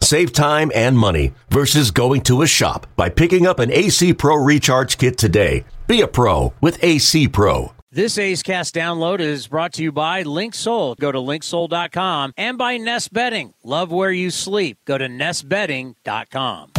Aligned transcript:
Save 0.00 0.32
time 0.32 0.70
and 0.74 0.98
money 0.98 1.32
versus 1.50 1.90
going 1.90 2.22
to 2.22 2.42
a 2.42 2.46
shop 2.46 2.86
by 2.96 3.08
picking 3.08 3.46
up 3.46 3.58
an 3.58 3.70
AC 3.72 4.14
Pro 4.14 4.36
Recharge 4.36 4.98
Kit 4.98 5.18
today. 5.18 5.64
Be 5.86 6.00
a 6.00 6.08
pro 6.08 6.52
with 6.60 6.82
AC 6.82 7.28
Pro. 7.28 7.72
This 7.92 8.18
A's 8.18 8.42
Cast 8.42 8.74
download 8.74 9.20
is 9.20 9.46
brought 9.46 9.72
to 9.74 9.82
you 9.82 9.90
by 9.90 10.22
LinkSoul. 10.22 10.96
Go 10.98 11.12
to 11.12 11.18
linksoul.com 11.18 12.34
and 12.36 12.58
by 12.58 12.76
Nest 12.76 13.12
Bedding. 13.12 13.54
Love 13.64 13.90
where 13.90 14.10
you 14.12 14.30
sleep. 14.30 14.78
Go 14.84 14.98
to 14.98 15.08
nestbedding.com. 15.08 16.72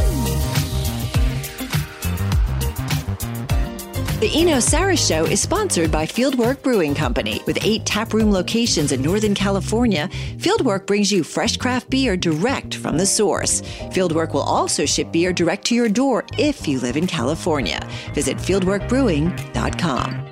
The 4.19 4.31
Eno 4.33 4.57
Sarris 4.57 5.07
Show 5.07 5.25
is 5.25 5.39
sponsored 5.39 5.91
by 5.91 6.07
Fieldwork 6.07 6.63
Brewing 6.63 6.95
Company. 6.95 7.39
With 7.45 7.63
eight 7.63 7.85
taproom 7.85 8.31
locations 8.31 8.91
in 8.91 8.99
Northern 9.03 9.35
California, 9.35 10.09
Fieldwork 10.37 10.87
brings 10.87 11.11
you 11.11 11.23
fresh 11.23 11.55
craft 11.55 11.91
beer 11.91 12.17
direct 12.17 12.73
from 12.73 12.97
the 12.97 13.05
source. 13.05 13.61
Fieldwork 13.91 14.33
will 14.33 14.41
also 14.41 14.87
ship 14.87 15.11
beer 15.11 15.31
direct 15.31 15.65
to 15.65 15.75
your 15.75 15.87
door 15.87 16.25
if 16.39 16.67
you 16.67 16.79
live 16.79 16.97
in 16.97 17.05
California. 17.05 17.79
Visit 18.15 18.37
fieldworkbrewing.com. 18.37 20.27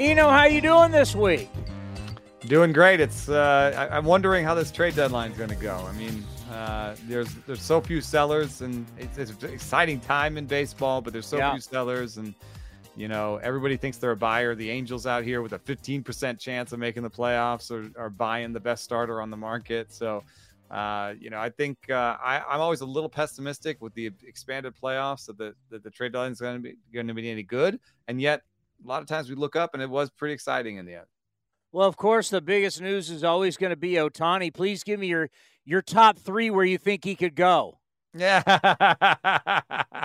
Eno, 0.00 0.28
how 0.28 0.46
you 0.46 0.60
doing 0.60 0.90
this 0.90 1.14
week? 1.14 1.48
Doing 2.40 2.72
great. 2.72 2.98
It's 2.98 3.28
uh, 3.28 3.88
I, 3.92 3.98
am 3.98 4.04
wondering 4.04 4.44
how 4.44 4.54
this 4.56 4.72
trade 4.72 4.96
deadline 4.96 5.30
is 5.30 5.38
going 5.38 5.50
to 5.50 5.54
go. 5.54 5.76
I 5.76 5.92
mean, 5.92 6.24
uh, 6.50 6.94
there's 7.08 7.34
there's 7.46 7.62
so 7.62 7.80
few 7.80 8.00
sellers, 8.00 8.60
and 8.60 8.86
it's, 8.98 9.18
it's, 9.18 9.42
an 9.42 9.50
exciting 9.50 9.98
time 9.98 10.38
in 10.38 10.46
baseball, 10.46 11.00
but 11.00 11.12
there's 11.12 11.26
so 11.26 11.38
yeah. 11.38 11.52
few 11.52 11.60
sellers, 11.60 12.18
and 12.18 12.34
you 12.96 13.08
know 13.08 13.36
everybody 13.42 13.76
thinks 13.76 13.96
they're 13.96 14.12
a 14.12 14.16
buyer. 14.16 14.54
The 14.54 14.70
Angels 14.70 15.06
out 15.06 15.24
here 15.24 15.42
with 15.42 15.54
a 15.54 15.58
15% 15.58 16.38
chance 16.38 16.72
of 16.72 16.78
making 16.78 17.02
the 17.02 17.10
playoffs 17.10 17.70
are, 17.70 17.90
are 18.00 18.10
buying 18.10 18.52
the 18.52 18.60
best 18.60 18.84
starter 18.84 19.20
on 19.20 19.30
the 19.30 19.36
market. 19.36 19.92
So, 19.92 20.22
uh, 20.70 21.14
you 21.18 21.30
know, 21.30 21.40
I 21.40 21.50
think 21.50 21.78
uh, 21.90 22.16
I, 22.22 22.36
am 22.48 22.60
always 22.60 22.80
a 22.80 22.86
little 22.86 23.10
pessimistic 23.10 23.82
with 23.82 23.94
the 23.94 24.12
expanded 24.24 24.74
playoffs 24.80 25.26
that 25.26 25.38
the 25.38 25.54
that 25.70 25.82
the 25.82 25.90
trade 25.90 26.12
deadline 26.12 26.32
is 26.32 26.40
going 26.40 26.56
to 26.56 26.62
be 26.62 26.76
going 26.94 27.08
to 27.08 27.14
be 27.14 27.28
any 27.28 27.42
good, 27.42 27.80
and 28.06 28.20
yet 28.20 28.42
a 28.84 28.86
lot 28.86 29.02
of 29.02 29.08
times 29.08 29.28
we 29.28 29.34
look 29.34 29.56
up 29.56 29.74
and 29.74 29.82
it 29.82 29.90
was 29.90 30.10
pretty 30.10 30.34
exciting 30.34 30.76
in 30.76 30.86
the 30.86 30.94
end. 30.94 31.06
Well, 31.72 31.88
of 31.88 31.96
course, 31.96 32.30
the 32.30 32.40
biggest 32.40 32.80
news 32.80 33.10
is 33.10 33.24
always 33.24 33.56
going 33.56 33.70
to 33.70 33.76
be 33.76 33.94
Ohtani. 33.94 34.54
Please 34.54 34.82
give 34.82 35.00
me 35.00 35.08
your 35.08 35.28
your 35.66 35.82
top 35.82 36.18
three 36.18 36.48
where 36.48 36.64
you 36.64 36.78
think 36.78 37.04
he 37.04 37.14
could 37.14 37.34
go. 37.34 37.78
Yeah. 38.14 38.42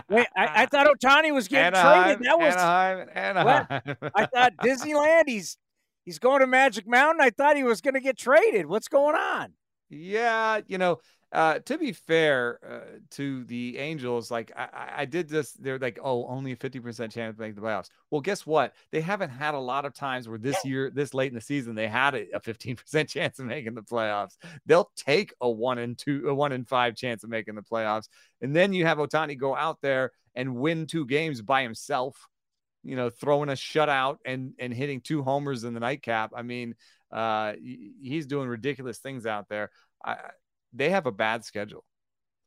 Wait, 0.09 0.27
I, 0.35 0.63
I, 0.63 0.65
thought 0.65 0.87
Ohtani 0.87 1.33
was 1.33 1.47
getting 1.47 1.77
Anaheim, 1.77 2.03
traded. 2.03 2.25
That 2.25 2.39
was 2.39 2.55
Anaheim. 2.55 3.07
Anaheim. 3.13 3.97
I 4.13 4.25
thought 4.25 4.53
Disneyland. 4.61 5.23
He's 5.27 5.57
he's 6.03 6.19
going 6.19 6.41
to 6.41 6.47
Magic 6.47 6.85
Mountain. 6.87 7.21
I 7.21 7.29
thought 7.29 7.55
he 7.55 7.63
was 7.63 7.79
going 7.79 7.93
to 7.93 8.01
get 8.01 8.17
traded. 8.17 8.65
What's 8.65 8.89
going 8.89 9.15
on? 9.15 9.53
Yeah, 9.89 10.59
you 10.67 10.77
know, 10.77 10.97
uh, 11.31 11.59
to 11.59 11.77
be 11.77 11.93
fair 11.93 12.59
uh, 12.69 12.97
to 13.11 13.45
the 13.45 13.77
Angels, 13.77 14.29
like 14.29 14.51
I, 14.55 14.89
I, 14.97 15.05
did 15.05 15.29
this, 15.29 15.53
they're 15.53 15.79
like, 15.79 15.97
oh, 16.03 16.25
only 16.27 16.51
a 16.51 16.57
50% 16.57 17.09
chance 17.09 17.35
of 17.35 17.39
making 17.39 17.55
the 17.55 17.61
playoffs. 17.61 17.89
Well, 18.09 18.19
guess 18.19 18.45
what? 18.45 18.73
They 18.91 18.99
haven't 18.99 19.29
had 19.29 19.53
a 19.53 19.59
lot 19.59 19.85
of 19.85 19.93
times 19.93 20.27
where 20.27 20.37
this 20.37 20.57
year, 20.65 20.89
this 20.89 21.13
late 21.13 21.29
in 21.29 21.35
the 21.35 21.41
season, 21.41 21.73
they 21.73 21.87
had 21.87 22.15
a, 22.15 22.35
a 22.35 22.41
15% 22.41 23.07
chance 23.07 23.39
of 23.39 23.45
making 23.45 23.75
the 23.75 23.81
playoffs. 23.81 24.35
They'll 24.65 24.91
take 24.97 25.33
a 25.39 25.49
one 25.49 25.77
and 25.77 25.97
two, 25.97 26.27
a 26.27 26.35
one 26.35 26.51
and 26.51 26.67
five 26.67 26.95
chance 26.97 27.23
of 27.23 27.29
making 27.29 27.55
the 27.55 27.61
playoffs. 27.61 28.09
And 28.41 28.53
then 28.53 28.73
you 28.73 28.85
have 28.85 28.97
Ohtani 28.97 29.37
go 29.37 29.55
out 29.55 29.77
there 29.81 30.11
and 30.35 30.57
win 30.57 30.85
two 30.85 31.05
games 31.05 31.41
by 31.41 31.63
himself, 31.63 32.27
you 32.83 32.97
know, 32.97 33.09
throwing 33.09 33.49
a 33.49 33.53
shutout 33.53 34.17
and 34.25 34.53
and 34.59 34.73
hitting 34.73 34.99
two 34.99 35.23
homers 35.23 35.63
in 35.63 35.73
the 35.73 35.79
nightcap. 35.79 36.31
I 36.35 36.41
mean, 36.41 36.75
uh, 37.09 37.53
he's 37.61 38.25
doing 38.25 38.49
ridiculous 38.49 38.97
things 38.97 39.25
out 39.25 39.47
there. 39.49 39.71
I, 40.03 40.17
they 40.73 40.89
have 40.89 41.05
a 41.05 41.11
bad 41.11 41.43
schedule. 41.43 41.85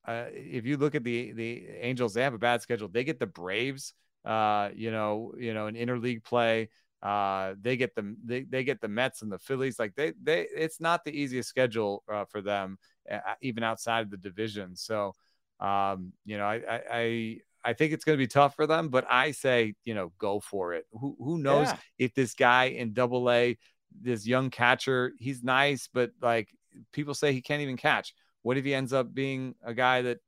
Uh, 0.07 0.27
if 0.33 0.67
you 0.67 0.77
look 0.77 0.95
at 0.95 1.05
the 1.05 1.33
the 1.33 1.67
Angels, 1.81 2.15
they 2.15 2.23
have 2.23 2.35
a 2.35 2.39
bad 2.39 2.63
schedule. 2.63 2.89
They 2.89 3.05
get 3.05 3.19
the 3.19 3.27
Braves, 3.27 3.95
uh, 4.25 4.71
you 4.75 4.91
know, 4.91 5.35
you 5.39 5.55
know, 5.55 5.67
an 5.67 5.75
interleague 5.75 6.25
play. 6.25 6.69
Uh, 7.03 7.55
they 7.61 7.77
get 7.77 7.95
the 7.95 8.17
they, 8.25 8.43
they 8.43 8.65
get 8.65 8.81
the 8.81 8.89
Mets 8.89 9.23
and 9.23 9.31
the 9.31 9.39
Phillies. 9.39 9.79
Like 9.79 9.95
they 9.95 10.13
they, 10.23 10.47
it's 10.55 10.81
not 10.81 11.05
the 11.05 11.13
easiest 11.13 11.49
schedule 11.49 12.03
uh, 12.11 12.25
for 12.25 12.41
them, 12.41 12.79
uh, 13.11 13.19
even 13.41 13.63
outside 13.63 14.01
of 14.01 14.11
the 14.11 14.17
division. 14.17 14.77
So, 14.77 15.15
um, 15.61 16.13
you 16.25 16.39
know, 16.39 16.45
I 16.45 16.83
I 16.91 17.39
I 17.65 17.73
think 17.73 17.93
it's 17.93 18.05
going 18.05 18.19
to 18.19 18.23
be 18.23 18.29
tough 18.29 18.55
for 18.55 18.67
them. 18.67 18.89
But 18.89 19.07
I 19.09 19.33
say, 19.33 19.75
you 19.85 19.95
know, 19.95 20.13
go 20.19 20.41
for 20.41 20.75
it. 20.75 20.87
Who 20.93 21.17
who 21.19 21.39
knows 21.39 21.69
yeah. 21.69 21.77
if 21.99 22.15
this 22.15 22.35
guy 22.35 22.65
in 22.67 22.93
Double 22.93 23.31
A, 23.31 23.57
this 24.01 24.27
young 24.27 24.51
catcher, 24.51 25.13
he's 25.19 25.43
nice, 25.43 25.89
but 25.93 26.11
like 26.21 26.49
people 26.93 27.15
say 27.15 27.33
he 27.33 27.43
can't 27.43 27.63
even 27.63 27.77
catch. 27.77 28.15
What 28.43 28.57
if 28.57 28.65
he 28.65 28.75
ends 28.75 28.93
up 28.93 29.13
being 29.15 29.55
a 29.65 29.75
guy 29.75 30.03
that 30.03 30.19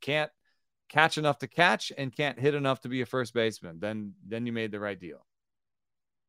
can't 0.00 0.30
catch 0.88 1.18
enough 1.18 1.38
to 1.40 1.48
catch 1.48 1.92
and 1.96 2.14
can't 2.14 2.38
hit 2.38 2.54
enough 2.54 2.80
to 2.80 2.88
be 2.88 3.00
a 3.00 3.06
first 3.06 3.34
baseman? 3.34 3.78
Then 3.80 4.14
then 4.26 4.46
you 4.46 4.52
made 4.52 4.72
the 4.72 4.80
right 4.80 4.98
deal. 4.98 5.26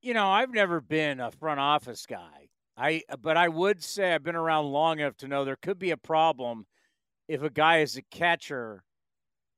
You 0.01 0.13
know, 0.13 0.27
I've 0.27 0.51
never 0.51 0.81
been 0.81 1.19
a 1.19 1.31
front 1.31 1.59
office 1.59 2.05
guy. 2.05 2.49
I 2.77 3.01
but 3.21 3.37
I 3.37 3.47
would 3.47 3.83
say 3.83 4.13
I've 4.13 4.23
been 4.23 4.35
around 4.35 4.65
long 4.65 4.99
enough 4.99 5.17
to 5.17 5.27
know 5.27 5.45
there 5.45 5.55
could 5.55 5.79
be 5.79 5.91
a 5.91 5.97
problem 5.97 6.65
if 7.27 7.41
a 7.41 7.49
guy 7.49 7.79
is 7.79 7.97
a 7.97 8.03
catcher 8.03 8.83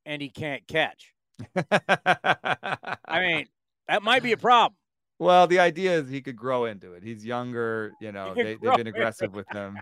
and 0.05 0.21
he 0.21 0.29
can't 0.29 0.65
catch. 0.67 1.13
I 1.55 3.19
mean, 3.19 3.47
that 3.87 4.03
might 4.03 4.23
be 4.23 4.31
a 4.31 4.37
problem. 4.37 4.78
Well, 5.19 5.47
the 5.47 5.59
idea 5.59 5.99
is 5.99 6.09
he 6.09 6.21
could 6.21 6.37
grow 6.37 6.63
into 6.65 6.93
it. 6.93 7.03
He's 7.03 7.25
younger, 7.25 7.91
you 7.99 8.13
know. 8.13 8.33
They, 8.33 8.57
have 8.63 8.77
been 8.77 8.87
aggressive 8.87 9.33
with 9.33 9.47
him. 9.51 9.77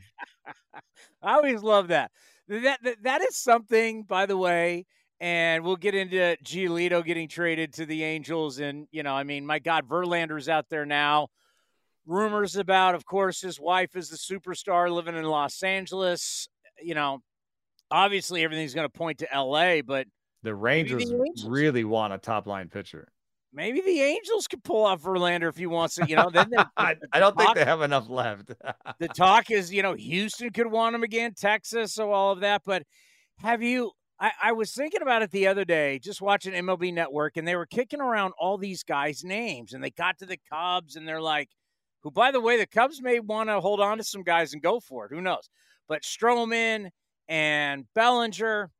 I 1.21 1.35
always 1.35 1.61
love 1.61 1.89
that. 1.89 2.11
that. 2.47 2.79
That 2.83 3.03
that 3.03 3.21
is 3.21 3.37
something, 3.37 4.03
by 4.03 4.25
the 4.25 4.35
way. 4.35 4.85
And 5.19 5.63
we'll 5.63 5.75
get 5.75 5.93
into 5.93 6.37
Giolito 6.43 7.05
getting 7.05 7.27
traded 7.27 7.73
to 7.75 7.85
the 7.85 8.03
Angels, 8.03 8.59
and 8.59 8.87
you 8.91 9.03
know, 9.03 9.13
I 9.13 9.23
mean, 9.23 9.45
my 9.45 9.59
God, 9.59 9.87
Verlander's 9.87 10.49
out 10.49 10.65
there 10.69 10.85
now. 10.85 11.27
Rumors 12.07 12.55
about, 12.55 12.95
of 12.95 13.05
course, 13.05 13.41
his 13.41 13.59
wife 13.59 13.95
is 13.95 14.09
the 14.09 14.17
superstar 14.17 14.91
living 14.91 15.15
in 15.15 15.23
Los 15.23 15.61
Angeles. 15.61 16.47
You 16.81 16.95
know, 16.95 17.19
obviously 17.91 18.43
everything's 18.43 18.73
going 18.73 18.85
to 18.85 18.97
point 18.97 19.19
to 19.19 19.33
L.A., 19.33 19.81
but 19.81 20.07
the 20.43 20.55
Rangers, 20.55 21.09
the 21.09 21.17
Rangers 21.17 21.45
really 21.45 21.83
want 21.83 22.13
a 22.13 22.17
top 22.17 22.47
line 22.47 22.69
pitcher 22.69 23.07
maybe 23.57 23.81
the 23.81 24.01
Angels 24.01 24.47
could 24.47 24.63
pull 24.63 24.85
off 24.85 25.01
Verlander 25.01 25.49
if 25.49 25.57
he 25.57 25.65
wants 25.65 25.95
to. 25.95 26.07
You 26.07 26.15
know, 26.15 26.29
then 26.29 26.51
I, 26.77 26.95
I, 27.11 27.19
don't 27.19 27.33
talk, 27.33 27.37
think 27.37 27.55
they 27.55 27.65
have 27.65 27.81
enough 27.81 28.07
left. 28.07 28.53
the 28.99 29.07
talk 29.09 29.51
is, 29.51 29.73
you 29.73 29.81
know, 29.81 29.95
Houston 29.95 30.51
could 30.51 30.67
want 30.67 30.95
him 30.95 31.03
again, 31.03 31.33
Texas, 31.33 31.95
so 31.95 32.11
all 32.11 32.31
of 32.31 32.39
that. 32.41 32.61
But 32.63 32.83
have 33.39 33.61
you? 33.61 33.91
I, 34.19 34.31
I 34.41 34.51
was 34.53 34.71
thinking 34.71 35.01
about 35.01 35.21
it 35.21 35.31
the 35.31 35.47
other 35.47 35.65
day, 35.65 35.99
just 35.99 36.21
watching 36.21 36.53
MLB 36.53 36.93
Network, 36.93 37.37
and 37.37 37.47
they 37.47 37.55
were 37.55 37.65
kicking 37.65 38.01
around 38.01 38.33
all 38.39 38.57
these 38.57 38.83
guys' 38.83 39.23
names, 39.23 39.73
and 39.73 39.83
they 39.83 39.91
got 39.91 40.17
to 40.19 40.25
the 40.25 40.39
Cubs, 40.51 40.95
and 40.95 41.07
they're 41.07 41.21
like, 41.21 41.49
"Who, 42.03 42.11
by 42.11 42.31
the 42.31 42.39
way, 42.39 42.57
the 42.57 42.65
Cubs 42.65 43.01
may 43.01 43.19
want 43.19 43.49
to 43.49 43.59
hold 43.59 43.79
on 43.79 43.97
to 43.97 44.03
some 44.03 44.23
guys 44.23 44.53
and 44.53 44.61
go 44.61 44.79
for 44.79 45.05
it. 45.05 45.11
Who 45.11 45.21
knows?" 45.21 45.49
But 45.87 46.03
Stroman 46.03 46.89
and 47.27 47.85
Bellinger, 47.93 48.71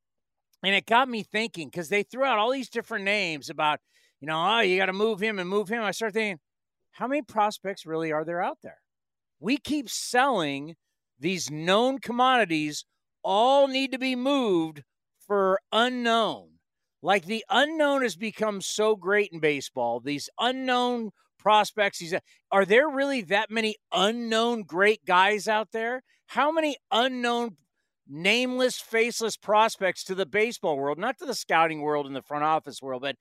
and 0.64 0.76
it 0.76 0.86
got 0.86 1.10
me 1.10 1.24
thinking 1.24 1.70
because 1.70 1.90
they 1.90 2.04
threw 2.04 2.24
out 2.24 2.40
all 2.40 2.52
these 2.52 2.70
different 2.70 3.06
names 3.06 3.50
about 3.50 3.80
you 4.20 4.28
know, 4.28 4.58
oh, 4.58 4.60
you 4.60 4.78
got 4.78 4.88
to 4.88 4.94
move 4.94 5.20
him 5.22 5.40
and 5.40 5.50
move 5.50 5.70
him. 5.70 5.84
I 5.84 5.92
start 5.92 6.14
thinking, 6.14 6.40
how 6.92 7.08
many 7.08 7.22
prospects 7.22 7.86
really 7.86 8.12
are 8.12 8.26
there 8.26 8.42
out 8.42 8.58
there? 8.64 8.80
We 9.40 9.58
keep 9.58 9.90
selling 9.90 10.76
these 11.20 11.52
known 11.52 12.00
commodities, 12.00 12.86
all 13.24 13.68
need 13.68 13.92
to 13.92 14.00
be 14.00 14.16
moved 14.16 14.84
for 15.26 15.60
unknown. 15.72 16.50
Like 17.02 17.26
the 17.26 17.46
unknown 17.50 18.02
has 18.02 18.16
become 18.16 18.62
so 18.62 18.96
great 18.96 19.30
in 19.32 19.40
baseball. 19.40 20.00
These 20.00 20.30
unknown 20.40 21.12
prospects, 21.38 22.00
these 22.00 22.16
are 22.52 22.66
there 22.66 22.90
really 22.90 23.22
that 23.24 23.52
many 23.52 23.76
unknown 23.94 24.64
great 24.64 25.06
guys 25.06 25.48
out 25.48 25.72
there? 25.72 26.02
How 26.28 26.52
many 26.52 26.78
unknown 26.92 27.58
nameless, 28.08 28.80
faceless 28.80 29.38
prospects 29.38 30.04
to 30.06 30.16
the 30.16 30.26
baseball 30.26 30.78
world, 30.78 30.98
not 30.98 31.18
to 31.20 31.26
the 31.26 31.36
scouting 31.36 31.82
world 31.82 32.06
and 32.06 32.16
the 32.16 32.22
front 32.22 32.44
office 32.44 32.82
world, 32.82 33.02
but 33.02 33.16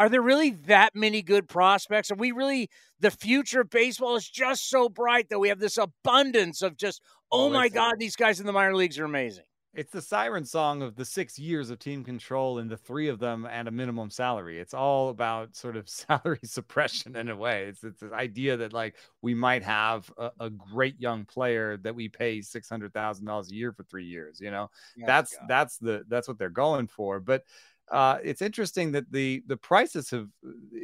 are 0.00 0.08
there 0.08 0.22
really 0.22 0.52
that 0.66 0.96
many 0.96 1.20
good 1.20 1.46
prospects? 1.46 2.10
Are 2.10 2.14
we 2.14 2.32
really 2.32 2.70
the 3.00 3.10
future 3.10 3.60
of 3.60 3.68
baseball 3.68 4.16
is 4.16 4.26
just 4.26 4.70
so 4.70 4.88
bright 4.88 5.28
that 5.28 5.38
we 5.38 5.50
have 5.50 5.58
this 5.58 5.76
abundance 5.76 6.62
of 6.62 6.78
just, 6.78 7.02
oh, 7.30 7.44
oh 7.44 7.50
my 7.50 7.68
God, 7.68 7.96
these 7.98 8.16
guys 8.16 8.40
in 8.40 8.46
the 8.46 8.52
minor 8.52 8.74
leagues 8.74 8.98
are 8.98 9.04
amazing. 9.04 9.44
it's 9.74 9.92
the 9.92 10.00
siren 10.02 10.44
song 10.44 10.80
of 10.82 10.96
the 10.96 11.04
six 11.04 11.38
years 11.38 11.70
of 11.70 11.78
team 11.78 12.02
control 12.02 12.58
and 12.58 12.68
the 12.68 12.78
three 12.78 13.08
of 13.08 13.18
them 13.18 13.44
at 13.46 13.68
a 13.68 13.70
minimum 13.70 14.10
salary. 14.10 14.58
It's 14.58 14.74
all 14.74 15.10
about 15.10 15.54
sort 15.54 15.76
of 15.76 15.86
salary 16.08 16.40
suppression 16.44 17.14
in 17.14 17.28
a 17.28 17.36
way. 17.36 17.66
It's 17.66 17.84
it's 17.84 18.00
this 18.00 18.12
idea 18.12 18.56
that 18.56 18.72
like 18.72 18.96
we 19.20 19.34
might 19.34 19.62
have 19.62 20.10
a, 20.16 20.30
a 20.40 20.50
great 20.50 20.98
young 20.98 21.26
player 21.26 21.76
that 21.78 21.94
we 21.94 22.08
pay 22.08 22.40
six 22.40 22.70
hundred 22.70 22.94
thousand 22.94 23.26
dollars 23.26 23.50
a 23.50 23.54
year 23.54 23.72
for 23.72 23.84
three 23.84 24.06
years. 24.06 24.40
You 24.40 24.50
know, 24.50 24.70
that's 25.06 25.36
God. 25.36 25.46
that's 25.46 25.76
the 25.76 26.04
that's 26.08 26.26
what 26.26 26.38
they're 26.38 26.48
going 26.48 26.88
for. 26.88 27.20
But 27.20 27.44
uh, 27.90 28.18
it's 28.22 28.42
interesting 28.42 28.92
that 28.92 29.10
the 29.10 29.42
the 29.46 29.56
prices 29.56 30.10
have, 30.10 30.28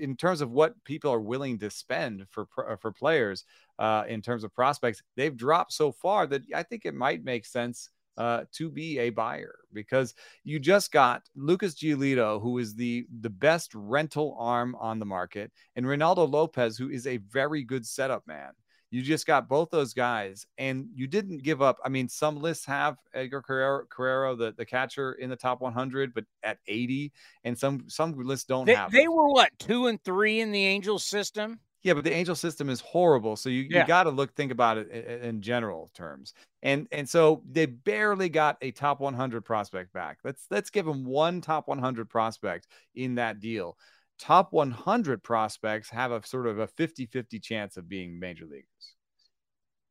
in 0.00 0.16
terms 0.16 0.40
of 0.40 0.50
what 0.50 0.82
people 0.84 1.12
are 1.12 1.20
willing 1.20 1.58
to 1.60 1.70
spend 1.70 2.26
for 2.30 2.46
for 2.80 2.92
players, 2.92 3.44
uh, 3.78 4.04
in 4.08 4.20
terms 4.20 4.44
of 4.44 4.54
prospects, 4.54 5.02
they've 5.16 5.36
dropped 5.36 5.72
so 5.72 5.92
far 5.92 6.26
that 6.26 6.42
I 6.54 6.62
think 6.62 6.84
it 6.84 6.94
might 6.94 7.24
make 7.24 7.46
sense 7.46 7.90
uh, 8.16 8.44
to 8.52 8.70
be 8.70 8.98
a 8.98 9.10
buyer 9.10 9.56
because 9.72 10.14
you 10.42 10.58
just 10.58 10.90
got 10.90 11.22
Lucas 11.34 11.74
Giolito, 11.74 12.40
who 12.40 12.58
is 12.58 12.74
the 12.74 13.06
the 13.20 13.30
best 13.30 13.74
rental 13.74 14.36
arm 14.38 14.74
on 14.80 14.98
the 14.98 15.06
market, 15.06 15.52
and 15.76 15.86
Reynaldo 15.86 16.30
Lopez, 16.30 16.76
who 16.76 16.90
is 16.90 17.06
a 17.06 17.18
very 17.18 17.62
good 17.62 17.86
setup 17.86 18.26
man. 18.26 18.52
You 18.90 19.02
just 19.02 19.26
got 19.26 19.48
both 19.48 19.70
those 19.70 19.92
guys, 19.92 20.46
and 20.58 20.86
you 20.94 21.06
didn't 21.06 21.42
give 21.42 21.60
up. 21.60 21.78
I 21.84 21.88
mean, 21.88 22.08
some 22.08 22.40
lists 22.40 22.64
have 22.66 22.96
Edgar 23.14 23.42
Guerrero, 23.42 23.84
Guerrero 23.94 24.36
the, 24.36 24.52
the 24.56 24.64
catcher, 24.64 25.14
in 25.14 25.28
the 25.28 25.36
top 25.36 25.60
100, 25.60 26.14
but 26.14 26.24
at 26.42 26.58
80, 26.66 27.12
and 27.44 27.58
some 27.58 27.84
some 27.88 28.12
lists 28.12 28.46
don't 28.46 28.66
they, 28.66 28.74
have. 28.74 28.92
They 28.92 29.08
were 29.08 29.28
what 29.28 29.50
two 29.58 29.86
and 29.86 30.02
three 30.04 30.40
in 30.40 30.52
the 30.52 30.64
Angels 30.64 31.04
system. 31.04 31.58
Yeah, 31.86 31.94
but 31.94 32.02
the 32.02 32.12
angel 32.12 32.34
system 32.34 32.68
is 32.68 32.80
horrible. 32.80 33.36
So 33.36 33.48
you, 33.48 33.68
yeah. 33.70 33.82
you 33.82 33.86
got 33.86 34.04
to 34.04 34.10
look 34.10 34.34
think 34.34 34.50
about 34.50 34.76
it 34.76 34.90
in, 34.90 35.20
in, 35.28 35.40
general 35.40 35.88
terms. 35.94 36.34
And 36.64 36.88
and 36.90 37.08
so 37.08 37.44
they 37.48 37.66
barely 37.66 38.28
got 38.28 38.56
a 38.60 38.72
top 38.72 38.98
100 38.98 39.44
prospect 39.44 39.92
back. 39.92 40.18
Let's 40.24 40.46
let's 40.50 40.68
give 40.68 40.84
them 40.84 41.04
one 41.04 41.40
top 41.40 41.68
100 41.68 42.10
prospect 42.10 42.66
in 42.96 43.14
that 43.16 43.38
deal. 43.38 43.78
Top 44.18 44.52
100 44.52 45.22
prospects 45.22 45.90
have 45.90 46.12
a 46.12 46.26
sort 46.26 46.46
of 46.46 46.58
a 46.58 46.66
50-50 46.66 47.42
chance 47.42 47.76
of 47.76 47.88
being 47.88 48.18
major 48.18 48.44
leaguers. 48.44 48.94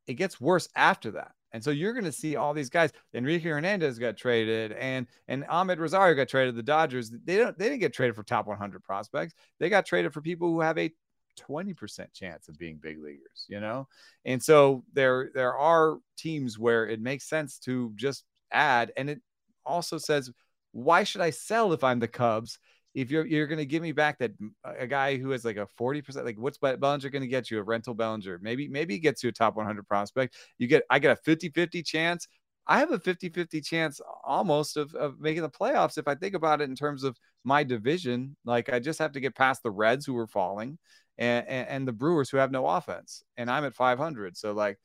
It 0.07 0.15
gets 0.15 0.41
worse 0.41 0.67
after 0.75 1.11
that. 1.11 1.31
And 1.51 1.63
so 1.63 1.71
you're 1.71 1.93
going 1.93 2.05
to 2.05 2.11
see 2.11 2.35
all 2.35 2.53
these 2.53 2.69
guys. 2.69 2.91
Enrique 3.13 3.49
Hernandez 3.49 3.97
got 3.97 4.17
traded, 4.17 4.73
and 4.73 5.07
and 5.29 5.45
Amed 5.45 5.79
Rosario 5.79 6.13
got 6.13 6.27
traded. 6.27 6.55
The 6.55 6.63
Dodgers 6.63 7.11
they 7.23 7.37
don't 7.37 7.57
they 7.57 7.69
didn't 7.69 7.79
get 7.79 7.93
traded 7.93 8.15
for 8.15 8.23
top 8.23 8.45
100 8.45 8.83
prospects. 8.83 9.33
They 9.57 9.69
got 9.69 9.85
traded 9.85 10.13
for 10.13 10.21
people 10.21 10.49
who 10.49 10.59
have 10.59 10.77
a 10.77 10.91
20% 11.39 12.13
chance 12.13 12.49
of 12.49 12.57
being 12.57 12.77
big 12.81 13.01
leaguers, 13.01 13.45
you 13.47 13.59
know? 13.59 13.87
And 14.25 14.41
so 14.41 14.83
there 14.93 15.31
there 15.33 15.55
are 15.55 15.99
teams 16.17 16.59
where 16.59 16.87
it 16.87 17.01
makes 17.01 17.29
sense 17.29 17.57
to 17.59 17.93
just 17.95 18.25
add 18.51 18.91
and 18.97 19.09
it 19.09 19.21
also 19.65 19.97
says 19.97 20.31
why 20.71 21.05
should 21.05 21.21
I 21.21 21.29
sell 21.29 21.71
if 21.71 21.85
I'm 21.85 21.99
the 21.99 22.07
Cubs? 22.07 22.59
If 22.95 23.11
you're 23.11 23.25
you're 23.25 23.45
going 23.45 23.59
to 23.59 23.65
give 23.65 23.83
me 23.83 23.91
back 23.91 24.17
that 24.19 24.31
a 24.63 24.87
guy 24.87 25.17
who 25.17 25.29
has 25.31 25.45
like 25.45 25.57
a 25.57 25.67
40% 25.77 26.25
like 26.25 26.39
what's 26.39 26.57
Bellinger 26.57 27.09
going 27.09 27.21
to 27.21 27.27
get 27.27 27.51
you 27.51 27.59
a 27.59 27.63
rental 27.63 27.93
Bellinger? 27.93 28.39
Maybe 28.41 28.67
maybe 28.67 28.95
he 28.95 28.99
gets 28.99 29.21
you 29.21 29.29
a 29.29 29.33
top 29.33 29.55
100 29.57 29.87
prospect. 29.87 30.35
You 30.57 30.67
get 30.67 30.83
I 30.89 30.99
get 30.99 31.17
a 31.17 31.21
50-50 31.29 31.85
chance. 31.85 32.27
I 32.67 32.79
have 32.79 32.91
a 32.91 32.97
50-50 32.97 33.63
chance 33.63 34.01
almost 34.23 34.77
of, 34.77 34.95
of 34.95 35.19
making 35.19 35.43
the 35.43 35.49
playoffs 35.49 35.99
if 35.99 36.07
I 36.07 36.15
think 36.15 36.33
about 36.33 36.61
it 36.61 36.69
in 36.69 36.75
terms 36.75 37.03
of 37.03 37.15
my 37.43 37.63
division. 37.63 38.35
Like 38.45 38.71
I 38.71 38.79
just 38.79 38.97
have 38.99 39.11
to 39.11 39.19
get 39.19 39.35
past 39.35 39.61
the 39.61 39.71
Reds 39.71 40.05
who 40.05 40.17
are 40.17 40.25
falling 40.25 40.79
and, 41.17 41.47
and, 41.47 41.67
and 41.67 41.87
the 41.87 41.93
Brewers 41.93 42.29
who 42.29 42.37
have 42.37 42.51
no 42.51 42.65
offense, 42.65 43.23
and 43.37 43.51
I'm 43.51 43.65
at 43.65 43.75
500. 43.75 44.37
So 44.37 44.53
like, 44.53 44.79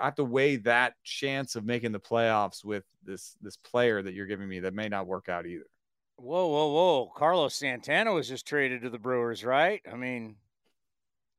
I 0.00 0.04
have 0.06 0.14
to 0.16 0.24
weigh 0.24 0.56
that 0.56 0.94
chance 1.02 1.56
of 1.56 1.64
making 1.64 1.92
the 1.92 2.00
playoffs 2.00 2.64
with 2.64 2.84
this 3.02 3.36
this 3.40 3.56
player 3.56 4.02
that 4.02 4.14
you're 4.14 4.26
giving 4.26 4.48
me 4.48 4.60
that 4.60 4.74
may 4.74 4.88
not 4.88 5.06
work 5.06 5.28
out 5.28 5.46
either. 5.46 5.66
Whoa, 6.16 6.46
whoa, 6.46 6.68
whoa! 6.68 7.12
Carlos 7.16 7.54
Santana 7.54 8.12
was 8.12 8.28
just 8.28 8.46
traded 8.46 8.82
to 8.82 8.90
the 8.90 8.98
Brewers, 8.98 9.44
right? 9.44 9.82
I 9.90 9.96
mean, 9.96 10.36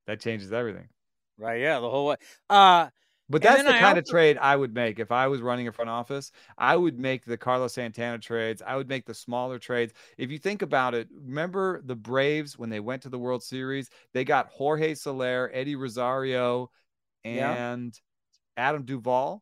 that 0.05 0.19
changes 0.19 0.51
everything, 0.51 0.89
right? 1.37 1.61
Yeah, 1.61 1.79
the 1.79 1.89
whole 1.89 2.07
way. 2.07 2.15
Uh, 2.49 2.89
but 3.27 3.41
that's 3.41 3.63
the 3.63 3.69
I 3.69 3.79
kind 3.79 3.85
also... 3.85 3.99
of 3.99 4.05
trade 4.05 4.37
I 4.37 4.55
would 4.55 4.73
make 4.73 4.99
if 4.99 5.11
I 5.11 5.27
was 5.27 5.41
running 5.41 5.67
a 5.67 5.71
front 5.71 5.89
office. 5.89 6.31
I 6.57 6.75
would 6.75 6.99
make 6.99 7.25
the 7.25 7.37
Carlos 7.37 7.73
Santana 7.73 8.19
trades. 8.19 8.61
I 8.65 8.75
would 8.75 8.87
make 8.87 9.05
the 9.05 9.13
smaller 9.13 9.57
trades. 9.57 9.93
If 10.17 10.29
you 10.29 10.37
think 10.37 10.61
about 10.61 10.93
it, 10.93 11.07
remember 11.11 11.81
the 11.83 11.95
Braves 11.95 12.57
when 12.57 12.69
they 12.69 12.79
went 12.79 13.01
to 13.03 13.09
the 13.09 13.17
World 13.17 13.43
Series? 13.43 13.89
They 14.13 14.23
got 14.23 14.49
Jorge 14.49 14.93
Soler, 14.93 15.49
Eddie 15.53 15.75
Rosario, 15.75 16.69
and 17.23 17.93
yeah. 18.57 18.67
Adam 18.69 18.83
Duvall. 18.83 19.41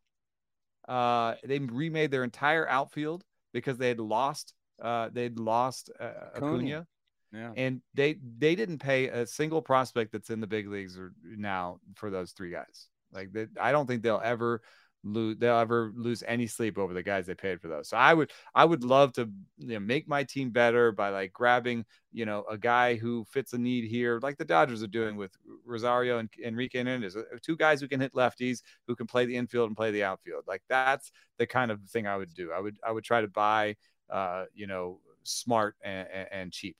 Uh, 0.88 1.36
they 1.44 1.60
remade 1.60 2.12
their 2.12 2.24
entire 2.24 2.68
outfield 2.70 3.26
because 3.52 3.78
they 3.78 3.90
had 3.90 4.00
lost. 4.00 4.54
Uh, 4.84 5.10
they'd 5.12 5.40
lost 5.40 5.90
uh, 6.00 6.12
Acuna. 6.36 6.86
Yeah. 7.34 7.52
And 7.56 7.82
they 7.96 8.18
they 8.38 8.54
didn't 8.54 8.78
pay 8.78 9.08
a 9.08 9.26
single 9.26 9.62
prospect 9.62 10.12
that's 10.12 10.30
in 10.30 10.40
the 10.40 10.46
big 10.46 10.68
leagues 10.68 11.00
or 11.00 11.14
now 11.24 11.80
for 11.96 12.12
those 12.12 12.32
three 12.34 12.52
guys. 12.52 12.90
Like 13.12 13.32
that, 13.34 13.50
I 13.60 13.72
don't 13.72 13.88
think 13.88 14.04
they'll 14.04 14.22
ever 14.24 14.62
lose. 15.04 15.38
They'll 15.40 15.58
ever 15.58 15.92
lose 15.96 16.24
any 16.28 16.46
sleep 16.46 16.78
over 16.78 16.94
the 16.94 17.02
guys 17.02 17.26
they 17.26 17.34
paid 17.34 17.60
for 17.60 17.70
those. 17.70 17.90
So 17.90 17.98
I 17.98 18.14
would, 18.14 18.32
I 18.54 18.66
would 18.66 18.84
love 18.84 19.14
to 19.14 19.30
you 19.58 19.68
know, 19.68 19.80
make 19.80 20.08
my 20.08 20.24
team 20.24 20.52
better 20.52 20.92
by 20.92 21.10
like 21.10 21.34
grabbing, 21.34 21.86
you 22.12 22.26
know, 22.26 22.46
a 22.50 22.58
guy 22.58 22.96
who 22.96 23.26
fits 23.26 23.54
a 23.54 23.58
need 23.58 23.90
here, 23.90 24.20
like 24.22 24.38
the 24.38 24.46
Dodgers 24.46 24.84
are 24.84 24.88
doing 24.88 25.16
with 25.18 25.32
Rosario 25.66 26.20
and 26.20 26.30
Enrique 26.44 26.78
Hernandez, 26.78 27.16
uh, 27.16 27.24
two 27.42 27.58
guys 27.58 27.82
who 27.82 27.88
can 27.88 28.00
hit 28.00 28.14
lefties, 28.14 28.62
who 28.88 28.96
can 28.96 29.08
play 29.08 29.26
the 29.26 29.36
infield 29.36 29.70
and 29.70 29.78
play 29.78 29.90
the 29.90 30.04
outfield. 30.04 30.44
Like 30.48 30.62
that's 30.70 31.12
the 31.40 31.48
kind 31.48 31.72
of 31.72 31.82
thing 31.90 32.06
I 32.06 32.18
would 32.18 32.34
do. 32.34 32.52
I 32.52 32.60
would, 32.60 32.78
I 32.86 32.92
would 32.92 33.04
try 33.04 33.22
to 33.22 33.28
buy, 33.28 33.76
uh, 34.10 34.46
you 34.54 34.68
know, 34.68 35.00
smart 35.24 35.76
and, 35.84 36.08
and 36.32 36.52
cheap 36.52 36.78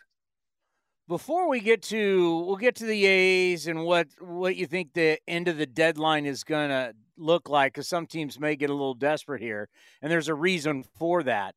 before 1.08 1.50
we 1.50 1.60
get 1.60 1.82
to 1.82 2.40
we'll 2.46 2.56
get 2.56 2.76
to 2.76 2.86
the 2.86 3.06
A's 3.06 3.68
and 3.68 3.84
what 3.84 4.08
what 4.20 4.56
you 4.56 4.66
think 4.66 4.94
the 4.94 5.20
end 5.28 5.48
of 5.48 5.58
the 5.58 5.66
deadline 5.66 6.26
is 6.26 6.44
going 6.44 6.70
to 6.70 6.94
look 7.18 7.50
like 7.50 7.74
cuz 7.74 7.88
some 7.88 8.08
teams 8.08 8.40
may 8.40 8.56
get 8.56 8.70
a 8.70 8.74
little 8.74 8.94
desperate 8.94 9.42
here 9.42 9.70
and 10.02 10.12
there's 10.12 10.30
a 10.30 10.36
reason 10.36 10.84
for 10.84 11.24
that. 11.24 11.56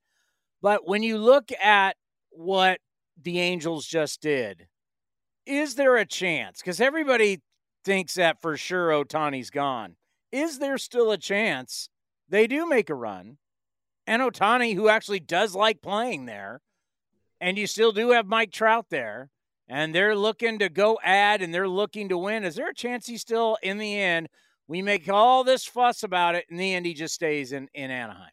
But 0.62 0.86
when 0.86 1.02
you 1.02 1.18
look 1.18 1.52
at 1.52 1.96
what 2.30 2.80
the 3.16 3.38
Angels 3.40 3.86
just 3.86 4.20
did, 4.20 4.68
is 5.44 5.76
there 5.76 5.96
a 5.96 6.06
chance 6.06 6.60
cuz 6.62 6.80
everybody 6.80 7.40
thinks 7.84 8.14
that 8.14 8.40
for 8.42 8.56
sure 8.56 8.90
Ohtani's 8.90 9.50
gone. 9.50 9.96
Is 10.32 10.58
there 10.58 10.76
still 10.76 11.12
a 11.12 11.18
chance 11.18 11.88
they 12.28 12.48
do 12.48 12.66
make 12.66 12.90
a 12.90 12.94
run? 12.94 13.38
And 14.06 14.22
Ohtani, 14.22 14.74
who 14.74 14.88
actually 14.88 15.20
does 15.20 15.54
like 15.54 15.82
playing 15.82 16.26
there 16.26 16.60
and 17.40 17.58
you 17.58 17.66
still 17.66 17.92
do 17.92 18.10
have 18.10 18.26
Mike 18.26 18.52
Trout 18.52 18.86
there 18.90 19.30
and 19.68 19.94
they're 19.94 20.16
looking 20.16 20.58
to 20.60 20.68
go 20.68 20.98
add 21.02 21.42
and 21.42 21.52
they're 21.52 21.68
looking 21.68 22.08
to 22.08 22.18
win. 22.18 22.44
Is 22.44 22.54
there 22.54 22.70
a 22.70 22.74
chance 22.74 23.06
he 23.06 23.16
still, 23.16 23.58
in 23.62 23.78
the 23.78 23.98
end, 23.98 24.28
we 24.68 24.82
make 24.82 25.08
all 25.08 25.44
this 25.44 25.64
fuss 25.64 26.02
about 26.02 26.34
it, 26.34 26.46
in 26.48 26.56
the 26.56 26.74
end, 26.74 26.86
he 26.86 26.94
just 26.94 27.14
stays 27.14 27.52
in, 27.52 27.68
in 27.74 27.90
Anaheim? 27.90 28.30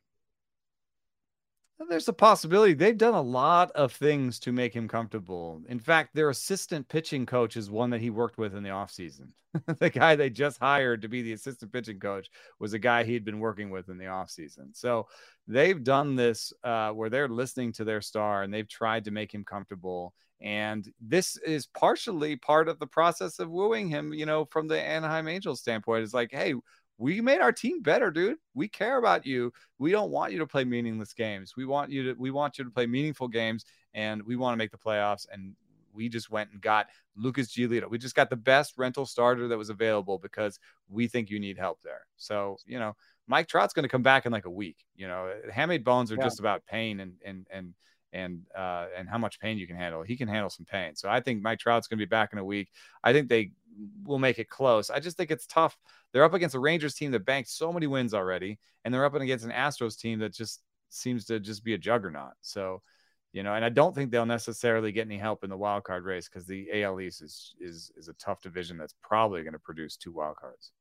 There's 1.89 2.07
a 2.07 2.13
possibility. 2.13 2.73
They've 2.73 2.97
done 2.97 3.13
a 3.13 3.21
lot 3.21 3.71
of 3.71 3.91
things 3.93 4.39
to 4.39 4.51
make 4.51 4.75
him 4.75 4.87
comfortable. 4.87 5.61
In 5.67 5.79
fact, 5.79 6.13
their 6.13 6.29
assistant 6.29 6.87
pitching 6.87 7.25
coach 7.25 7.57
is 7.57 7.69
one 7.69 7.89
that 7.91 8.01
he 8.01 8.09
worked 8.09 8.37
with 8.37 8.55
in 8.55 8.63
the 8.63 8.69
offseason. 8.69 9.29
the 9.79 9.89
guy 9.89 10.15
they 10.15 10.29
just 10.29 10.59
hired 10.59 11.01
to 11.01 11.07
be 11.07 11.21
the 11.21 11.33
assistant 11.33 11.71
pitching 11.71 11.99
coach 11.99 12.29
was 12.59 12.73
a 12.73 12.79
guy 12.79 13.03
he'd 13.03 13.25
been 13.25 13.39
working 13.39 13.69
with 13.69 13.89
in 13.89 13.97
the 13.97 14.05
offseason. 14.05 14.75
So 14.75 15.07
they've 15.47 15.83
done 15.83 16.15
this 16.15 16.51
uh, 16.63 16.91
where 16.91 17.09
they're 17.09 17.29
listening 17.29 17.71
to 17.73 17.83
their 17.83 18.01
star 18.01 18.43
and 18.43 18.53
they've 18.53 18.67
tried 18.67 19.05
to 19.05 19.11
make 19.11 19.33
him 19.33 19.43
comfortable 19.43 20.13
and 20.43 20.85
this 20.99 21.37
is 21.37 21.67
partially 21.67 22.35
part 22.35 22.67
of 22.67 22.77
the 22.77 22.87
process 22.87 23.39
of 23.39 23.49
wooing 23.49 23.87
him, 23.87 24.13
you 24.13 24.25
know, 24.25 24.45
from 24.51 24.67
the 24.67 24.79
Anaheim 24.79 25.29
Angels 25.29 25.61
standpoint. 25.61 26.03
It's 26.03 26.13
like, 26.13 26.31
hey, 26.33 26.53
we 26.97 27.21
made 27.21 27.41
our 27.41 27.51
team 27.51 27.81
better, 27.81 28.11
dude. 28.11 28.37
We 28.53 28.67
care 28.67 28.97
about 28.97 29.25
you. 29.25 29.51
We 29.79 29.91
don't 29.91 30.11
want 30.11 30.31
you 30.31 30.39
to 30.39 30.47
play 30.47 30.63
meaningless 30.63 31.13
games. 31.13 31.53
We 31.57 31.65
want 31.65 31.91
you 31.91 32.13
to 32.13 32.19
we 32.19 32.31
want 32.31 32.57
you 32.57 32.63
to 32.63 32.69
play 32.69 32.85
meaningful 32.85 33.27
games 33.27 33.65
and 33.93 34.21
we 34.23 34.35
want 34.35 34.53
to 34.53 34.57
make 34.57 34.71
the 34.71 34.77
playoffs. 34.77 35.25
And 35.31 35.55
we 35.93 36.09
just 36.09 36.29
went 36.29 36.51
and 36.51 36.61
got 36.61 36.87
Lucas 37.15 37.53
Giolito. 37.53 37.89
We 37.89 37.97
just 37.97 38.15
got 38.15 38.29
the 38.29 38.35
best 38.35 38.73
rental 38.77 39.05
starter 39.05 39.47
that 39.47 39.57
was 39.57 39.69
available 39.69 40.17
because 40.17 40.59
we 40.89 41.07
think 41.07 41.29
you 41.29 41.39
need 41.39 41.57
help 41.57 41.79
there. 41.83 42.01
So, 42.17 42.57
you 42.65 42.79
know, 42.79 42.95
Mike 43.27 43.47
Trout's 43.47 43.73
going 43.73 43.83
to 43.83 43.89
come 43.89 44.03
back 44.03 44.25
in 44.25 44.31
like 44.31 44.45
a 44.45 44.51
week. 44.51 44.77
You 44.95 45.07
know, 45.07 45.33
hamate 45.51 45.83
bones 45.83 46.11
are 46.11 46.15
yeah. 46.15 46.23
just 46.23 46.39
about 46.39 46.65
pain 46.65 46.99
and 46.99 47.13
and 47.25 47.47
and 47.51 47.73
and 48.11 48.41
uh, 48.55 48.87
and 48.95 49.09
how 49.09 49.17
much 49.17 49.39
pain 49.39 49.57
you 49.57 49.67
can 49.67 49.75
handle. 49.75 50.03
He 50.03 50.15
can 50.15 50.27
handle 50.27 50.49
some 50.49 50.65
pain. 50.65 50.95
So 50.95 51.09
I 51.09 51.19
think 51.19 51.41
Mike 51.41 51.59
Trout's 51.59 51.87
going 51.87 51.99
to 51.99 52.05
be 52.05 52.09
back 52.09 52.33
in 52.33 52.39
a 52.39 52.45
week. 52.45 52.69
I 53.03 53.13
think 53.13 53.29
they 53.29 53.51
will 54.03 54.19
make 54.19 54.39
it 54.39 54.49
close. 54.49 54.89
I 54.89 54.99
just 54.99 55.17
think 55.17 55.31
it's 55.31 55.47
tough. 55.47 55.77
They're 56.13 56.23
up 56.23 56.33
against 56.33 56.55
a 56.55 56.59
Rangers 56.59 56.93
team 56.93 57.11
that 57.11 57.25
banked 57.25 57.49
so 57.49 57.73
many 57.73 57.87
wins 57.87 58.13
already, 58.13 58.59
and 58.85 58.93
they're 58.93 59.05
up 59.05 59.15
against 59.15 59.45
an 59.45 59.51
Astros 59.51 59.97
team 59.97 60.19
that 60.19 60.33
just 60.33 60.61
seems 60.89 61.25
to 61.25 61.39
just 61.39 61.63
be 61.63 61.73
a 61.73 61.77
juggernaut. 61.77 62.33
So, 62.41 62.81
you 63.31 63.41
know, 63.41 63.55
and 63.55 63.65
I 63.65 63.69
don't 63.69 63.95
think 63.95 64.11
they'll 64.11 64.25
necessarily 64.25 64.91
get 64.91 65.07
any 65.07 65.17
help 65.17 65.43
in 65.43 65.49
the 65.49 65.57
wild 65.57 65.83
card 65.83 66.05
race 66.05 66.29
because 66.29 66.45
the 66.45 66.83
AL 66.83 67.01
East 67.01 67.21
is 67.21 67.55
is 67.59 67.91
is 67.97 68.07
a 68.07 68.13
tough 68.13 68.41
division 68.41 68.77
that's 68.77 68.93
probably 69.01 69.41
going 69.41 69.53
to 69.53 69.59
produce 69.59 69.97
two 69.97 70.11
wild 70.11 70.37
cards. 70.37 70.71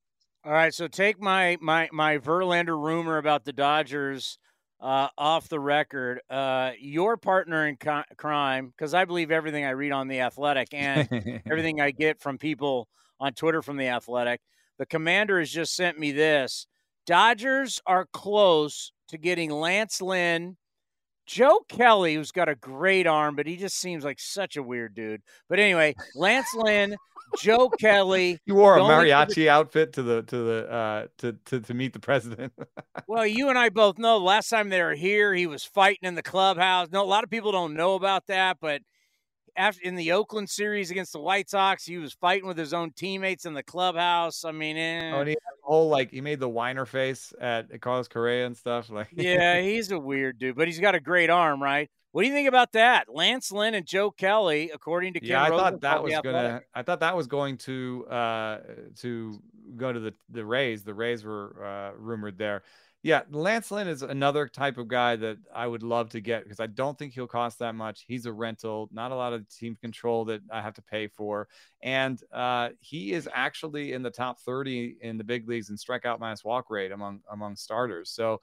All 0.44 0.52
right, 0.52 0.74
so 0.74 0.86
take 0.86 1.20
my 1.20 1.56
my 1.60 1.88
my 1.92 2.18
Verlander 2.18 2.78
rumor 2.78 3.16
about 3.16 3.44
the 3.44 3.52
Dodgers 3.52 4.38
uh, 4.82 5.08
off 5.16 5.48
the 5.48 5.60
record. 5.60 6.20
Uh, 6.28 6.72
your 6.78 7.16
partner 7.16 7.66
in 7.66 7.76
co- 7.76 8.02
crime, 8.16 8.66
because 8.68 8.92
I 8.92 9.04
believe 9.04 9.30
everything 9.30 9.64
I 9.64 9.70
read 9.70 9.92
on 9.92 10.08
the 10.08 10.20
Athletic 10.20 10.74
and 10.74 11.08
everything 11.50 11.80
I 11.80 11.92
get 11.92 12.20
from 12.20 12.36
people 12.36 12.88
on 13.20 13.32
Twitter 13.32 13.62
from 13.62 13.76
the 13.76 13.86
Athletic. 13.86 14.40
The 14.82 14.86
Commander 14.86 15.38
has 15.38 15.48
just 15.48 15.76
sent 15.76 15.96
me 15.96 16.10
this. 16.10 16.66
Dodgers 17.06 17.80
are 17.86 18.08
close 18.12 18.90
to 19.10 19.16
getting 19.16 19.48
Lance 19.48 20.02
Lynn 20.02 20.56
Joe 21.24 21.60
Kelly, 21.68 22.16
who's 22.16 22.32
got 22.32 22.48
a 22.48 22.56
great 22.56 23.06
arm, 23.06 23.36
but 23.36 23.46
he 23.46 23.56
just 23.56 23.78
seems 23.78 24.02
like 24.02 24.18
such 24.18 24.56
a 24.56 24.62
weird 24.62 24.96
dude. 24.96 25.22
But 25.48 25.60
anyway, 25.60 25.94
Lance 26.16 26.52
Lynn, 26.56 26.96
Joe 27.38 27.68
Kelly. 27.68 28.40
You 28.46 28.56
wore 28.56 28.76
a 28.76 28.80
mariachi 28.80 29.36
the, 29.36 29.50
outfit 29.50 29.92
to 29.92 30.02
the 30.02 30.22
to 30.24 30.36
the 30.36 30.68
uh 30.68 31.06
to 31.18 31.34
to, 31.44 31.60
to 31.60 31.74
meet 31.74 31.92
the 31.92 32.00
president. 32.00 32.52
well, 33.06 33.24
you 33.24 33.50
and 33.50 33.58
I 33.58 33.68
both 33.68 33.98
know 33.98 34.18
last 34.18 34.48
time 34.48 34.68
they 34.68 34.82
were 34.82 34.96
here, 34.96 35.32
he 35.32 35.46
was 35.46 35.62
fighting 35.62 36.08
in 36.08 36.16
the 36.16 36.24
clubhouse. 36.24 36.88
No, 36.90 37.04
a 37.04 37.06
lot 37.06 37.22
of 37.22 37.30
people 37.30 37.52
don't 37.52 37.74
know 37.74 37.94
about 37.94 38.26
that, 38.26 38.56
but 38.60 38.82
after 39.56 39.82
in 39.82 39.94
the 39.94 40.12
Oakland 40.12 40.48
series 40.48 40.90
against 40.90 41.12
the 41.12 41.20
White 41.20 41.50
Sox, 41.50 41.84
he 41.84 41.98
was 41.98 42.12
fighting 42.14 42.46
with 42.46 42.58
his 42.58 42.72
own 42.72 42.92
teammates 42.92 43.44
in 43.44 43.54
the 43.54 43.62
clubhouse. 43.62 44.44
I 44.44 44.52
mean, 44.52 44.76
eh. 44.76 45.12
oh, 45.14 45.20
and 45.20 45.28
he 45.28 45.36
whole 45.62 45.88
like 45.88 46.10
he 46.10 46.20
made 46.20 46.40
the 46.40 46.48
whiner 46.48 46.84
face 46.84 47.32
at 47.40 47.80
Carlos 47.80 48.08
Correa 48.08 48.46
and 48.46 48.56
stuff. 48.56 48.90
Like, 48.90 49.08
yeah, 49.12 49.60
he's 49.60 49.90
a 49.90 49.98
weird 49.98 50.38
dude, 50.38 50.56
but 50.56 50.66
he's 50.66 50.80
got 50.80 50.94
a 50.94 51.00
great 51.00 51.30
arm, 51.30 51.62
right? 51.62 51.90
What 52.12 52.22
do 52.22 52.28
you 52.28 52.34
think 52.34 52.48
about 52.48 52.72
that? 52.72 53.06
Lance 53.08 53.50
Lynn 53.50 53.74
and 53.74 53.86
Joe 53.86 54.10
Kelly, 54.10 54.70
according 54.72 55.14
to 55.14 55.20
Ken 55.20 55.30
yeah, 55.30 55.42
I 55.44 55.48
Rosen, 55.48 55.64
thought 55.64 55.80
that 55.80 56.02
was 56.02 56.14
gonna. 56.22 56.60
I 56.74 56.82
thought 56.82 57.00
that 57.00 57.16
was 57.16 57.26
going 57.26 57.56
to 57.58 58.06
uh 58.06 58.58
to 59.00 59.40
go 59.76 59.92
to 59.92 60.00
the 60.00 60.14
the 60.28 60.44
Rays. 60.44 60.84
The 60.84 60.94
Rays 60.94 61.24
were 61.24 61.64
uh, 61.64 61.96
rumored 61.98 62.36
there. 62.36 62.64
Yeah, 63.04 63.22
Lance 63.30 63.72
Lynn 63.72 63.88
is 63.88 64.02
another 64.02 64.46
type 64.46 64.78
of 64.78 64.86
guy 64.86 65.16
that 65.16 65.36
I 65.52 65.66
would 65.66 65.82
love 65.82 66.10
to 66.10 66.20
get 66.20 66.44
because 66.44 66.60
I 66.60 66.68
don't 66.68 66.96
think 66.96 67.12
he'll 67.12 67.26
cost 67.26 67.58
that 67.58 67.74
much. 67.74 68.04
He's 68.06 68.26
a 68.26 68.32
rental, 68.32 68.88
not 68.92 69.10
a 69.10 69.16
lot 69.16 69.32
of 69.32 69.48
team 69.48 69.76
control 69.80 70.24
that 70.26 70.40
I 70.52 70.62
have 70.62 70.74
to 70.74 70.82
pay 70.82 71.08
for. 71.08 71.48
And 71.82 72.20
uh, 72.32 72.70
he 72.78 73.12
is 73.12 73.28
actually 73.34 73.92
in 73.92 74.04
the 74.04 74.10
top 74.10 74.38
30 74.40 74.98
in 75.00 75.18
the 75.18 75.24
big 75.24 75.48
leagues 75.48 75.68
in 75.68 75.76
strikeout 75.76 76.20
minus 76.20 76.44
walk 76.44 76.70
rate 76.70 76.92
among 76.92 77.20
among 77.32 77.56
starters. 77.56 78.10
So 78.10 78.40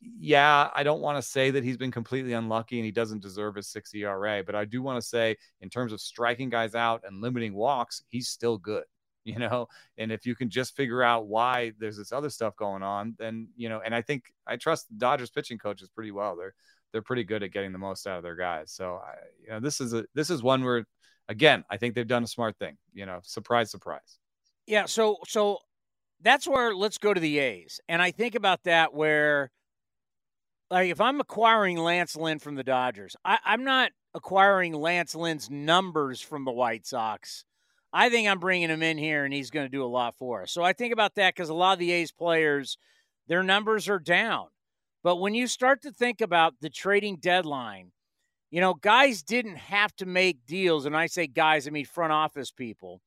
yeah, 0.00 0.70
I 0.74 0.82
don't 0.82 1.02
want 1.02 1.18
to 1.18 1.22
say 1.22 1.52
that 1.52 1.62
he's 1.62 1.76
been 1.76 1.92
completely 1.92 2.32
unlucky 2.32 2.78
and 2.78 2.86
he 2.86 2.90
doesn't 2.90 3.22
deserve 3.22 3.54
his 3.54 3.68
6 3.68 3.94
ERA, 3.94 4.42
but 4.44 4.56
I 4.56 4.64
do 4.64 4.82
want 4.82 5.00
to 5.00 5.06
say 5.06 5.36
in 5.60 5.68
terms 5.68 5.92
of 5.92 6.00
striking 6.00 6.48
guys 6.48 6.74
out 6.74 7.02
and 7.06 7.20
limiting 7.20 7.54
walks, 7.54 8.02
he's 8.08 8.28
still 8.28 8.58
good 8.58 8.84
you 9.24 9.38
know 9.38 9.68
and 9.98 10.10
if 10.10 10.24
you 10.24 10.34
can 10.34 10.48
just 10.48 10.74
figure 10.76 11.02
out 11.02 11.26
why 11.26 11.72
there's 11.78 11.96
this 11.96 12.12
other 12.12 12.30
stuff 12.30 12.56
going 12.56 12.82
on 12.82 13.14
then 13.18 13.48
you 13.56 13.68
know 13.68 13.80
and 13.84 13.94
i 13.94 14.00
think 14.00 14.32
i 14.46 14.56
trust 14.56 14.86
dodgers 14.98 15.30
pitching 15.30 15.58
coaches 15.58 15.88
pretty 15.88 16.10
well. 16.10 16.36
They're 16.36 16.54
they're 16.92 17.02
pretty 17.02 17.24
good 17.24 17.42
at 17.42 17.52
getting 17.52 17.72
the 17.72 17.78
most 17.78 18.06
out 18.06 18.16
of 18.16 18.22
their 18.22 18.34
guys. 18.34 18.72
So 18.72 19.00
I, 19.04 19.14
you 19.42 19.50
know 19.50 19.60
this 19.60 19.80
is 19.80 19.94
a 19.94 20.04
this 20.14 20.30
is 20.30 20.42
one 20.42 20.64
where 20.64 20.84
again 21.28 21.64
i 21.70 21.76
think 21.76 21.94
they've 21.94 22.06
done 22.06 22.24
a 22.24 22.28
smart 22.28 22.56
thing 22.58 22.76
you 22.92 23.06
know 23.06 23.20
surprise 23.22 23.70
surprise. 23.70 24.18
Yeah 24.66 24.86
so 24.86 25.18
so 25.26 25.58
that's 26.20 26.46
where 26.46 26.74
let's 26.74 26.98
go 26.98 27.14
to 27.14 27.20
the 27.20 27.38
a's. 27.38 27.80
And 27.88 28.02
i 28.02 28.10
think 28.10 28.34
about 28.34 28.64
that 28.64 28.92
where 28.94 29.50
like 30.70 30.90
if 30.90 31.00
i'm 31.00 31.20
acquiring 31.20 31.76
lance 31.76 32.16
lynn 32.16 32.38
from 32.38 32.54
the 32.54 32.64
dodgers 32.64 33.16
I, 33.24 33.38
i'm 33.44 33.64
not 33.64 33.92
acquiring 34.14 34.72
lance 34.72 35.14
lynn's 35.14 35.50
numbers 35.50 36.20
from 36.20 36.44
the 36.44 36.52
white 36.52 36.86
sox 36.86 37.44
I 37.92 38.08
think 38.08 38.28
I'm 38.28 38.38
bringing 38.38 38.70
him 38.70 38.82
in 38.82 38.98
here 38.98 39.24
and 39.24 39.34
he's 39.34 39.50
going 39.50 39.66
to 39.66 39.70
do 39.70 39.84
a 39.84 39.86
lot 39.86 40.14
for 40.16 40.42
us. 40.42 40.52
So 40.52 40.62
I 40.62 40.72
think 40.72 40.92
about 40.92 41.16
that 41.16 41.34
because 41.34 41.48
a 41.48 41.54
lot 41.54 41.72
of 41.72 41.78
the 41.78 41.90
A's 41.92 42.12
players, 42.12 42.78
their 43.26 43.42
numbers 43.42 43.88
are 43.88 43.98
down. 43.98 44.46
But 45.02 45.16
when 45.16 45.34
you 45.34 45.46
start 45.46 45.82
to 45.82 45.92
think 45.92 46.20
about 46.20 46.54
the 46.60 46.70
trading 46.70 47.16
deadline, 47.16 47.92
you 48.50 48.60
know, 48.60 48.74
guys 48.74 49.22
didn't 49.22 49.56
have 49.56 49.94
to 49.96 50.06
make 50.06 50.44
deals. 50.46 50.86
And 50.86 50.96
I 50.96 51.06
say 51.06 51.26
guys, 51.26 51.66
I 51.66 51.70
mean 51.70 51.86
front 51.86 52.12
office 52.12 52.50
people. 52.50 53.00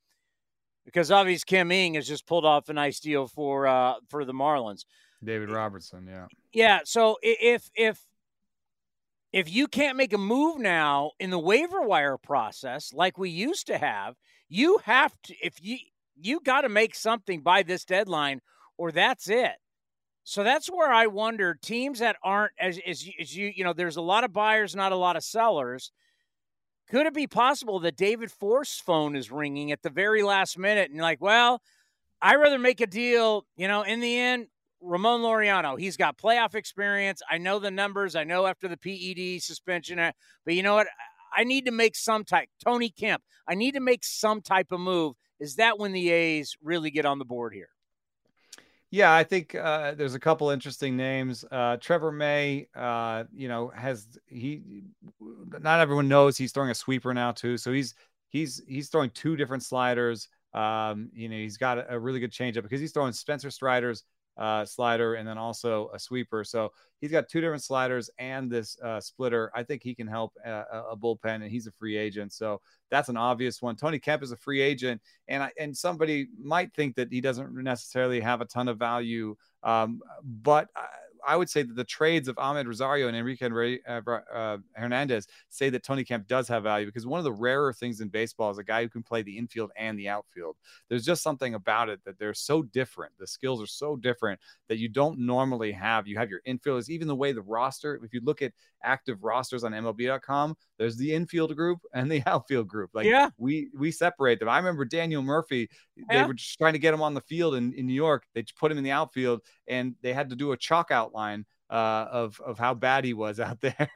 Because 0.85 1.11
obviously 1.11 1.45
Kim 1.47 1.71
Ng 1.71 1.93
has 1.93 2.07
just 2.07 2.25
pulled 2.25 2.45
off 2.45 2.67
a 2.67 2.73
nice 2.73 2.99
deal 2.99 3.27
for 3.27 3.67
uh 3.67 3.95
for 4.09 4.25
the 4.25 4.33
Marlins. 4.33 4.83
David 5.23 5.49
Robertson, 5.49 6.07
yeah. 6.09 6.25
Yeah. 6.51 6.79
So 6.83 7.17
if 7.21 7.69
if 7.75 8.01
if 9.33 9.51
you 9.51 9.67
can't 9.67 9.97
make 9.97 10.13
a 10.13 10.17
move 10.17 10.59
now 10.59 11.11
in 11.19 11.31
the 11.31 11.39
waiver 11.39 11.81
wire 11.81 12.17
process 12.17 12.93
like 12.93 13.17
we 13.17 13.31
used 13.31 13.67
to 13.67 13.77
have, 13.79 14.15
you 14.47 14.79
have 14.85 15.13
to 15.23 15.35
if 15.41 15.55
you 15.61 15.77
you 16.15 16.39
got 16.39 16.61
to 16.61 16.69
make 16.69 16.93
something 16.93 17.41
by 17.41 17.63
this 17.63 17.83
deadline 17.83 18.39
or 18.77 18.91
that's 18.91 19.27
it. 19.27 19.53
So 20.23 20.43
that's 20.43 20.67
where 20.67 20.91
I 20.91 21.07
wonder 21.07 21.57
teams 21.61 21.99
that 21.99 22.15
aren't 22.23 22.53
as 22.59 22.79
as 22.87 23.05
you, 23.05 23.13
as 23.19 23.35
you 23.35 23.51
you 23.53 23.63
know 23.63 23.73
there's 23.73 23.97
a 23.97 24.01
lot 24.01 24.23
of 24.23 24.31
buyers 24.31 24.75
not 24.75 24.91
a 24.91 24.97
lot 24.97 25.17
of 25.17 25.23
sellers. 25.23 25.91
Could 26.89 27.07
it 27.07 27.13
be 27.13 27.27
possible 27.27 27.79
that 27.79 27.97
David 27.97 28.31
Forst's 28.31 28.79
phone 28.79 29.15
is 29.15 29.31
ringing 29.31 29.71
at 29.71 29.81
the 29.81 29.89
very 29.89 30.21
last 30.21 30.59
minute 30.59 30.91
and 30.91 31.01
like, 31.01 31.21
well, 31.21 31.59
I'd 32.21 32.35
rather 32.35 32.59
make 32.59 32.81
a 32.81 32.87
deal, 32.87 33.45
you 33.57 33.67
know, 33.67 33.81
in 33.81 33.99
the 33.99 34.17
end, 34.17 34.47
Ramon 34.83 35.21
Laureano, 35.21 35.79
he's 35.79 35.97
got 35.97 36.17
playoff 36.17 36.55
experience. 36.55 37.21
I 37.29 37.37
know 37.37 37.59
the 37.59 37.71
numbers. 37.71 38.15
I 38.15 38.23
know 38.23 38.45
after 38.45 38.67
the 38.67 38.77
PED 38.77 39.41
suspension, 39.41 39.97
uh, 39.99 40.11
but 40.45 40.53
you 40.55 40.63
know 40.63 40.75
what? 40.75 40.87
I 41.35 41.43
need 41.43 41.65
to 41.65 41.71
make 41.71 41.95
some 41.95 42.23
type. 42.23 42.49
Tony 42.63 42.89
Kemp, 42.89 43.23
I 43.47 43.55
need 43.55 43.73
to 43.73 43.79
make 43.79 44.03
some 44.03 44.41
type 44.41 44.71
of 44.71 44.79
move. 44.79 45.15
Is 45.39 45.55
that 45.55 45.79
when 45.79 45.91
the 45.91 46.11
A's 46.11 46.55
really 46.61 46.91
get 46.91 47.05
on 47.05 47.19
the 47.19 47.25
board 47.25 47.53
here? 47.53 47.69
Yeah, 48.91 49.11
I 49.11 49.23
think 49.23 49.55
uh, 49.55 49.95
there's 49.95 50.13
a 50.13 50.19
couple 50.19 50.51
interesting 50.51 50.95
names. 50.95 51.43
Uh, 51.49 51.77
Trevor 51.77 52.11
May, 52.11 52.67
uh, 52.75 53.23
you 53.33 53.47
know, 53.47 53.69
has 53.69 54.07
he? 54.27 54.83
Not 55.19 55.79
everyone 55.79 56.07
knows 56.07 56.37
he's 56.37 56.51
throwing 56.51 56.69
a 56.69 56.75
sweeper 56.75 57.11
now 57.11 57.31
too. 57.31 57.57
So 57.57 57.73
he's 57.73 57.95
he's 58.29 58.61
he's 58.67 58.89
throwing 58.89 59.09
two 59.09 59.35
different 59.35 59.63
sliders. 59.63 60.27
Um, 60.53 61.09
you 61.11 61.27
know, 61.27 61.37
he's 61.37 61.57
got 61.57 61.79
a, 61.79 61.95
a 61.95 61.99
really 61.99 62.19
good 62.19 62.31
changeup 62.31 62.61
because 62.61 62.79
he's 62.79 62.91
throwing 62.91 63.13
Spencer 63.13 63.49
Striders 63.49 64.03
uh, 64.37 64.65
slider 64.65 65.15
and 65.15 65.27
then 65.27 65.37
also 65.37 65.89
a 65.93 65.99
sweeper. 65.99 66.43
So 66.43 66.71
he's 67.01 67.11
got 67.11 67.29
two 67.29 67.41
different 67.41 67.63
sliders 67.63 68.09
and 68.17 68.51
this 68.51 68.77
uh, 68.81 68.99
splitter. 68.99 69.51
I 69.55 69.63
think 69.63 69.83
he 69.83 69.93
can 69.93 70.07
help 70.07 70.33
a, 70.45 70.63
a, 70.91 70.97
bullpen, 70.97 71.35
and 71.35 71.51
he's 71.51 71.67
a 71.67 71.71
free 71.71 71.97
agent. 71.97 72.33
So 72.33 72.61
that's 72.89 73.09
an 73.09 73.17
obvious 73.17 73.61
one. 73.61 73.75
Tony 73.75 73.99
Kemp 73.99 74.23
is 74.23 74.31
a 74.31 74.37
free 74.37 74.61
agent, 74.61 75.01
and 75.27 75.43
I, 75.43 75.51
and 75.59 75.75
somebody 75.75 76.27
might 76.41 76.73
think 76.73 76.95
that 76.95 77.09
he 77.11 77.21
doesn't 77.21 77.53
necessarily 77.53 78.19
have 78.21 78.41
a 78.41 78.45
ton 78.45 78.67
of 78.67 78.77
value, 78.77 79.35
um, 79.63 80.01
but. 80.23 80.69
I, 80.75 80.87
I 81.25 81.35
would 81.35 81.49
say 81.49 81.63
that 81.63 81.75
the 81.75 81.83
trades 81.83 82.27
of 82.27 82.35
Amed 82.35 82.67
Rosario 82.67 83.07
and 83.07 83.15
Enrique 83.15 83.79
uh, 83.87 84.01
uh, 84.33 84.57
Hernandez 84.75 85.27
say 85.49 85.69
that 85.69 85.83
Tony 85.83 86.03
Kemp 86.03 86.27
does 86.27 86.47
have 86.47 86.63
value 86.63 86.85
because 86.85 87.05
one 87.05 87.19
of 87.19 87.23
the 87.23 87.31
rarer 87.31 87.73
things 87.73 88.01
in 88.01 88.09
baseball 88.09 88.51
is 88.51 88.57
a 88.57 88.63
guy 88.63 88.83
who 88.83 88.89
can 88.89 89.03
play 89.03 89.21
the 89.21 89.37
infield 89.37 89.71
and 89.77 89.97
the 89.97 90.09
outfield. 90.09 90.55
There's 90.89 91.05
just 91.05 91.23
something 91.23 91.53
about 91.53 91.89
it 91.89 92.01
that 92.05 92.19
they're 92.19 92.33
so 92.33 92.63
different. 92.63 93.13
The 93.19 93.27
skills 93.27 93.61
are 93.61 93.67
so 93.67 93.95
different 93.95 94.39
that 94.69 94.77
you 94.77 94.89
don't 94.89 95.19
normally 95.19 95.71
have. 95.71 96.07
You 96.07 96.17
have 96.17 96.29
your 96.29 96.41
infielders, 96.47 96.89
even 96.89 97.07
the 97.07 97.15
way 97.15 97.31
the 97.31 97.41
roster, 97.41 97.99
if 98.03 98.13
you 98.13 98.21
look 98.23 98.41
at 98.41 98.53
active 98.83 99.23
rosters 99.23 99.63
on 99.63 99.71
MLB.com, 99.71 100.55
there's 100.77 100.97
the 100.97 101.13
infield 101.13 101.55
group 101.55 101.79
and 101.93 102.11
the 102.11 102.21
outfield 102.27 102.67
group. 102.67 102.91
Like 102.93 103.05
yeah. 103.05 103.29
we 103.37 103.69
we 103.77 103.91
separate 103.91 104.39
them. 104.39 104.49
I 104.49 104.57
remember 104.57 104.85
Daniel 104.85 105.21
Murphy, 105.21 105.69
they 106.09 106.23
were 106.23 106.33
just 106.33 106.57
trying 106.57 106.73
to 106.73 106.79
get 106.79 106.93
him 106.93 107.01
on 107.01 107.13
the 107.13 107.21
field 107.21 107.55
in, 107.55 107.73
in 107.73 107.87
New 107.87 107.93
York. 107.93 108.25
They 108.33 108.43
put 108.57 108.71
him 108.71 108.77
in 108.77 108.83
the 108.83 108.91
outfield 108.91 109.41
and 109.67 109.95
they 110.01 110.13
had 110.13 110.29
to 110.29 110.35
do 110.35 110.51
a 110.51 110.57
chalk 110.57 110.91
outline 110.91 111.45
uh, 111.69 112.07
of 112.11 112.39
of 112.45 112.59
how 112.59 112.73
bad 112.73 113.03
he 113.03 113.13
was 113.13 113.39
out 113.39 113.59
there, 113.61 113.89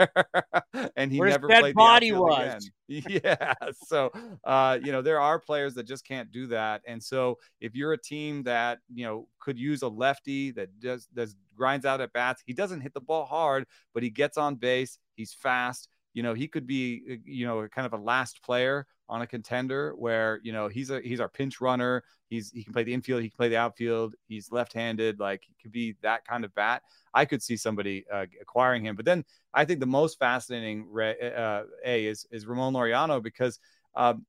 and 0.96 1.12
he 1.12 1.20
Where's 1.20 1.32
never 1.32 1.48
that 1.48 1.60
played 1.62 1.76
body 1.76 2.12
was. 2.12 2.40
Again. 2.40 2.62
Yeah, 2.90 3.54
so 3.86 4.12
uh, 4.46 4.80
you 4.82 4.94
know 4.94 5.02
there 5.02 5.20
are 5.20 5.40
players 5.40 5.74
that 5.74 5.84
just 5.84 6.08
can't 6.08 6.32
do 6.32 6.48
that, 6.48 6.82
and 6.88 7.04
so 7.04 7.38
if 7.60 7.76
you're 7.76 7.92
a 7.92 7.98
team 7.98 8.44
that 8.44 8.80
you 8.94 9.06
know 9.06 9.28
could 9.40 9.60
use 9.60 9.82
a 9.82 9.90
lefty 9.90 10.52
that 10.52 10.80
does 10.80 11.06
does 11.08 11.36
grinds 11.58 11.86
out 11.86 12.00
at 12.00 12.14
bats, 12.14 12.42
he 12.46 12.54
doesn't 12.54 12.80
hit 12.80 12.94
the 12.94 13.02
ball 13.02 13.26
hard, 13.26 13.66
but 13.94 14.04
he 14.04 14.10
gets 14.10 14.38
on 14.38 14.56
base, 14.56 15.00
he's 15.16 15.34
fast. 15.34 15.90
You 16.18 16.24
know, 16.24 16.34
he 16.34 16.48
could 16.48 16.66
be 16.66 17.04
uh, 17.12 17.16
you 17.26 17.46
know 17.46 17.68
kind 17.68 17.86
of 17.86 17.94
a 17.94 18.04
last 18.04 18.42
player 18.42 18.88
on 19.08 19.22
a 19.22 19.28
contender 19.28 19.94
where 19.96 20.40
you 20.42 20.52
know 20.52 20.68
he's 20.68 20.90
a 20.90 21.00
he's 21.00 21.20
our 21.20 21.30
pinch 21.30 21.62
runner. 21.62 22.04
He's 22.28 22.50
he 22.50 22.64
can 22.64 22.74
play 22.74 22.84
the 22.84 22.94
infield, 22.96 23.22
he 23.22 23.30
can 23.30 23.38
play 23.38 23.50
the 23.50 23.58
outfield. 23.58 24.16
He's 24.28 24.52
left-handed, 24.52 25.20
like 25.20 25.44
he 25.48 25.54
could 25.62 25.72
be 25.72 25.96
that 26.02 26.26
kind 26.26 26.44
of 26.44 26.56
bat. 26.56 26.82
I 27.14 27.26
could 27.26 27.44
see 27.44 27.56
somebody 27.56 28.04
uh, 28.12 28.26
acquiring 28.42 28.84
him. 28.84 28.96
But 28.96 29.06
then 29.06 29.26
I 29.54 29.64
think 29.66 29.80
the 29.80 29.86
most 29.86 30.18
fascinating 30.18 30.88
uh, 31.00 31.62
a 31.86 32.06
is 32.08 32.26
is 32.32 32.48
Ramon 32.48 32.74
Laureano 32.74 33.22
because. 33.22 33.60
Um, 33.96 34.26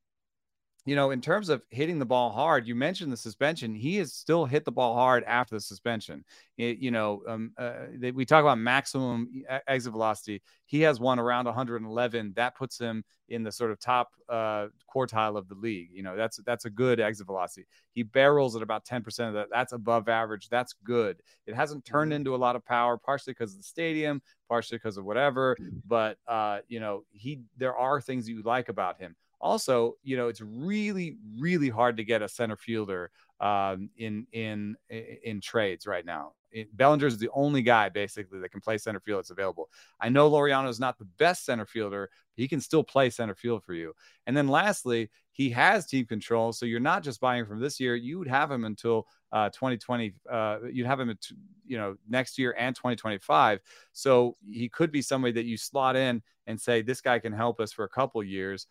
you 0.89 0.97
know, 0.97 1.11
in 1.11 1.21
terms 1.21 1.51
of 1.51 1.63
hitting 1.71 1.99
the 1.99 2.07
ball 2.07 2.31
hard, 2.31 2.67
you 2.67 2.75
mentioned 2.75 3.13
the 3.13 3.17
suspension. 3.17 3.75
He 3.75 3.97
has 3.97 4.15
still 4.15 4.47
hit 4.47 4.65
the 4.65 4.73
ball 4.73 4.95
hard 4.95 5.23
after 5.25 5.55
the 5.55 5.61
suspension. 5.61 6.25
It, 6.57 6.79
you 6.79 6.91
know, 6.91 7.23
um, 7.29 7.53
uh, 7.59 7.73
they, 7.95 8.11
we 8.11 8.25
talk 8.25 8.41
about 8.41 8.59
maximum 8.59 9.45
exit 9.67 9.93
velocity. 9.93 10.43
He 10.65 10.81
has 10.83 10.99
one 10.99 11.19
around 11.19 11.45
111. 11.45 12.33
That 12.37 12.57
puts 12.57 12.79
him 12.79 13.05
in 13.29 13.43
the 13.43 13.53
sort 13.53 13.71
of 13.71 13.79
top 13.79 14.13
uh, 14.31 14.69
quartile 14.95 15.37
of 15.37 15.49
the 15.49 15.55
league. 15.55 15.91
You 15.93 16.03
know, 16.03 16.17
that's 16.17 16.39
that's 16.47 16.65
a 16.65 16.71
good 16.71 17.01
exit 17.01 17.27
velocity. 17.27 17.67
He 17.93 18.03
barrels 18.03 18.57
at 18.57 18.63
about 18.63 18.87
10% 18.87 19.29
of 19.29 19.35
that. 19.35 19.49
That's 19.53 19.75
above 19.75 20.09
average. 20.09 20.49
That's 20.49 20.75
good. 20.85 21.21
It 21.47 21.55
hasn't 21.55 21.85
turned 21.85 22.13
mm-hmm. 22.13 22.17
into 22.17 22.35
a 22.35 22.37
lot 22.37 22.57
of 22.57 22.65
power, 22.65 22.97
partially 22.97 23.35
because 23.35 23.53
of 23.53 23.59
the 23.59 23.65
stadium, 23.65 24.23
partially 24.49 24.79
because 24.79 24.97
of 24.97 25.05
whatever. 25.05 25.55
Mm-hmm. 25.61 25.79
But 25.87 26.17
uh, 26.27 26.61
you 26.67 26.81
know, 26.81 27.05
he 27.11 27.41
there 27.59 27.77
are 27.77 28.01
things 28.01 28.27
you 28.27 28.43
like 28.43 28.71
about 28.71 28.99
him 28.99 29.15
also, 29.41 29.95
you 30.03 30.17
know, 30.17 30.29
it's 30.29 30.41
really, 30.41 31.17
really 31.39 31.69
hard 31.69 31.97
to 31.99 32.05
get 32.05 32.23
a 32.23 32.29
center 32.29 32.57
fielder 32.57 33.11
um, 33.41 33.91
in 33.97 34.27
in 34.33 34.77
in 34.91 35.41
trades 35.41 35.87
right 35.87 36.05
now. 36.05 36.33
Bellinger 36.73 37.07
is 37.07 37.19
the 37.19 37.29
only 37.35 37.63
guy 37.63 37.89
basically 37.89 38.41
that 38.41 38.51
can 38.51 38.61
play 38.61 38.79
center 38.79 39.01
field 39.01 39.19
that's 39.19 39.31
available. 39.31 39.69
I 40.01 40.09
know 40.09 40.31
Laureano 40.31 40.69
is 40.69 40.81
not 40.81 40.99
the 40.99 41.05
best 41.19 41.45
center 41.45 41.67
fielder, 41.67 42.11
he 42.35 42.49
can 42.49 42.61
still 42.61 42.83
play 42.83 43.11
center 43.11 43.35
field 43.35 43.65
for 43.65 43.75
you. 43.75 43.93
And 44.27 44.37
then 44.37 44.49
lastly, 44.49 45.11
he 45.31 45.51
has 45.51 45.87
team 45.87 46.07
control, 46.07 46.53
so 46.53 46.67
you're 46.67 46.81
not 46.81 47.03
just 47.03 47.21
buying 47.21 47.45
from 47.45 47.61
this 47.61 47.79
year. 47.79 47.95
You 47.97 48.19
would 48.19 48.29
have 48.29 48.51
him 48.51 48.65
until 48.65 49.07
uh, 49.31 49.51
2020. 49.51 50.15
Uh, 50.29 50.59
you'd 50.73 50.87
have 50.87 51.01
him, 51.01 51.11
at, 51.11 51.19
you 51.67 51.77
know, 51.77 51.97
next 52.09 52.39
year 52.39 52.55
and 52.59 52.75
2025. 52.75 53.61
So 53.93 54.37
he 54.45 54.69
could 54.69 54.91
be 54.91 55.03
somebody 55.03 55.33
that 55.33 55.45
you 55.45 55.57
slot 55.57 55.97
in 55.97 56.23
and 56.47 56.61
say 56.61 56.81
this 56.83 57.01
guy 57.01 57.19
can 57.19 57.33
help 57.33 57.61
us 57.61 57.73
for 57.73 57.85
a 57.85 57.89
couple 57.89 58.23
years 58.25 58.67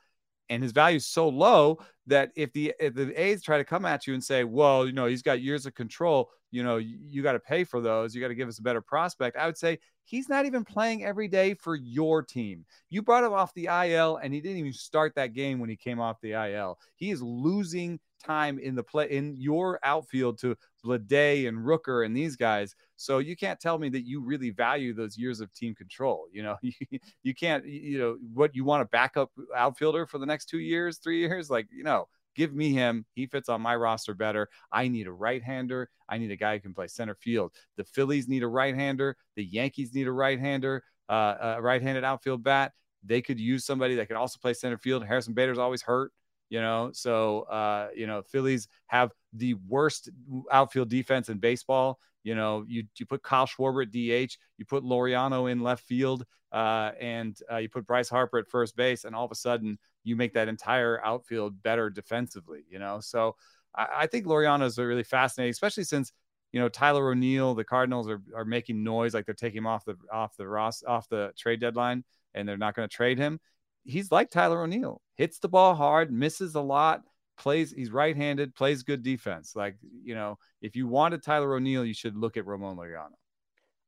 and 0.49 0.63
his 0.63 0.71
value 0.71 0.97
is 0.97 1.07
so 1.07 1.27
low 1.27 1.79
that 2.07 2.31
if 2.35 2.53
the 2.53 2.73
if 2.79 2.93
the 2.93 3.13
A's 3.21 3.41
try 3.41 3.57
to 3.57 3.63
come 3.63 3.85
at 3.85 4.07
you 4.07 4.13
and 4.13 4.23
say, 4.23 4.43
well, 4.43 4.85
you 4.85 4.93
know, 4.93 5.05
he's 5.05 5.21
got 5.21 5.41
years 5.41 5.65
of 5.65 5.75
control, 5.75 6.29
you 6.51 6.63
know, 6.63 6.77
you, 6.77 6.97
you 7.01 7.21
got 7.21 7.33
to 7.33 7.39
pay 7.39 7.63
for 7.63 7.81
those. 7.81 8.15
You 8.15 8.21
got 8.21 8.29
to 8.29 8.35
give 8.35 8.47
us 8.47 8.59
a 8.59 8.63
better 8.63 8.81
prospect. 8.81 9.37
I 9.37 9.45
would 9.45 9.57
say 9.57 9.79
he's 10.03 10.29
not 10.29 10.45
even 10.45 10.63
playing 10.63 11.03
every 11.03 11.27
day 11.27 11.53
for 11.53 11.75
your 11.75 12.23
team. 12.23 12.65
You 12.89 13.01
brought 13.01 13.23
him 13.23 13.33
off 13.33 13.53
the 13.53 13.65
IL, 13.65 14.17
and 14.17 14.33
he 14.33 14.41
didn't 14.41 14.57
even 14.57 14.73
start 14.73 15.15
that 15.15 15.33
game 15.33 15.59
when 15.59 15.69
he 15.69 15.75
came 15.75 15.99
off 15.99 16.21
the 16.21 16.31
IL. 16.31 16.79
He 16.95 17.11
is 17.11 17.21
losing 17.21 17.99
time 18.23 18.59
in 18.59 18.75
the 18.75 18.83
play 18.83 19.09
in 19.09 19.35
your 19.37 19.79
outfield 19.83 20.39
to 20.39 20.55
Bleday 20.85 21.47
and 21.47 21.57
Rooker 21.57 22.05
and 22.05 22.15
these 22.15 22.35
guys. 22.35 22.75
So 22.95 23.19
you 23.19 23.35
can't 23.35 23.59
tell 23.59 23.77
me 23.77 23.89
that 23.89 24.07
you 24.07 24.21
really 24.21 24.49
value 24.49 24.93
those 24.93 25.17
years 25.17 25.39
of 25.39 25.53
team 25.53 25.75
control. 25.75 26.27
You 26.31 26.43
know, 26.43 26.57
you, 27.23 27.35
can't, 27.35 27.65
you 27.65 27.99
know, 27.99 28.17
what 28.33 28.55
you 28.55 28.63
want 28.63 28.81
a 28.81 28.85
backup 28.85 29.31
outfielder 29.55 30.05
for 30.05 30.17
the 30.17 30.25
next 30.25 30.45
two 30.45 30.59
years, 30.59 30.97
three 30.97 31.19
years, 31.19 31.49
like, 31.49 31.67
you 31.71 31.83
know, 31.83 32.07
give 32.35 32.53
me 32.53 32.71
him. 32.71 33.05
He 33.13 33.25
fits 33.25 33.49
on 33.49 33.61
my 33.61 33.75
roster 33.75 34.13
better. 34.13 34.49
I 34.71 34.87
need 34.87 35.07
a 35.07 35.11
right 35.11 35.43
hander. 35.43 35.89
I 36.07 36.17
need 36.17 36.31
a 36.31 36.35
guy 36.35 36.55
who 36.55 36.61
can 36.61 36.73
play 36.73 36.87
center 36.87 37.15
field. 37.15 37.51
The 37.75 37.83
Phillies 37.83 38.27
need 38.27 38.43
a 38.43 38.47
right 38.47 38.75
hander. 38.75 39.17
The 39.35 39.43
Yankees 39.43 39.93
need 39.93 40.07
a 40.07 40.11
right 40.11 40.39
hander, 40.39 40.83
uh, 41.09 41.35
a 41.57 41.61
right 41.61 41.81
handed 41.81 42.03
outfield 42.03 42.43
bat. 42.43 42.73
They 43.03 43.21
could 43.21 43.39
use 43.39 43.65
somebody 43.65 43.95
that 43.95 44.07
could 44.07 44.17
also 44.17 44.37
play 44.41 44.53
center 44.53 44.77
field. 44.77 45.05
Harrison 45.05 45.33
Bader's 45.33 45.57
always 45.57 45.81
hurt 45.81 46.11
you 46.49 46.61
know? 46.61 46.91
So 46.93 47.41
uh 47.41 47.89
you 47.95 48.07
know 48.07 48.21
phillies 48.21 48.67
have 48.87 49.11
the 49.33 49.55
worst 49.67 50.09
outfield 50.51 50.89
defense 50.89 51.29
in 51.29 51.37
baseball. 51.37 51.99
You 52.23 52.35
know 52.35 52.65
you 52.67 52.83
you 52.97 53.05
put 53.05 53.23
kyle 53.23 53.47
schwarber 53.47 53.83
at 53.83 53.91
dh 53.91 54.37
you 54.57 54.65
put 54.65 54.83
laureano 54.83 55.49
in 55.49 55.61
left 55.61 55.83
field 55.83 56.25
uh 56.51 56.91
and 56.99 57.37
uh, 57.51 57.57
you 57.57 57.69
put 57.69 57.85
bryce 57.87 58.09
harper 58.09 58.37
at 58.37 58.49
first 58.49 58.75
base 58.75 59.05
and 59.05 59.15
all 59.15 59.23
of 59.23 59.31
a 59.31 59.35
sudden 59.35 59.77
you 60.03 60.15
make 60.15 60.33
that 60.33 60.49
entire 60.49 61.03
outfield 61.05 61.61
better 61.63 61.89
defensively 61.89 62.65
you 62.69 62.79
know? 62.79 62.99
So 62.99 63.35
i, 63.75 63.87
I 63.99 64.07
think 64.07 64.25
laureano 64.25 64.65
is 64.65 64.77
really 64.77 65.03
fascinating 65.03 65.51
especially 65.51 65.85
since 65.85 66.11
you 66.51 66.59
know 66.59 66.69
Tyler 66.69 67.11
O'Neill, 67.11 67.53
the 67.55 67.63
Cardinals 67.63 68.09
are, 68.09 68.21
are 68.35 68.45
making 68.45 68.83
noise 68.83 69.13
like 69.13 69.25
they're 69.25 69.35
taking 69.35 69.59
him 69.59 69.67
off 69.67 69.85
the 69.85 69.95
off 70.11 70.35
the 70.37 70.47
Ross 70.47 70.83
off 70.83 71.07
the 71.09 71.31
trade 71.37 71.59
deadline, 71.59 72.03
and 72.33 72.47
they're 72.47 72.57
not 72.57 72.75
going 72.75 72.87
to 72.87 72.95
trade 72.95 73.17
him 73.17 73.39
he's 73.87 74.11
like 74.11 74.29
Tyler 74.29 74.61
O'Neill, 74.61 75.01
hits 75.15 75.39
the 75.39 75.49
ball 75.49 75.73
hard, 75.73 76.11
misses 76.11 76.55
a 76.55 76.61
lot, 76.61 77.01
plays. 77.37 77.71
He's 77.71 77.89
right-handed, 77.89 78.53
plays 78.53 78.83
good 78.83 79.01
defense. 79.01 79.55
Like 79.55 79.77
you 80.03 80.13
know, 80.13 80.37
if 80.61 80.75
you 80.75 80.87
wanted 80.87 81.23
Tyler 81.23 81.55
O'Neill, 81.55 81.85
you 81.85 81.93
should 81.93 82.15
look 82.15 82.37
at 82.37 82.45
Ramon 82.45 82.77
Laureano. 82.77 83.15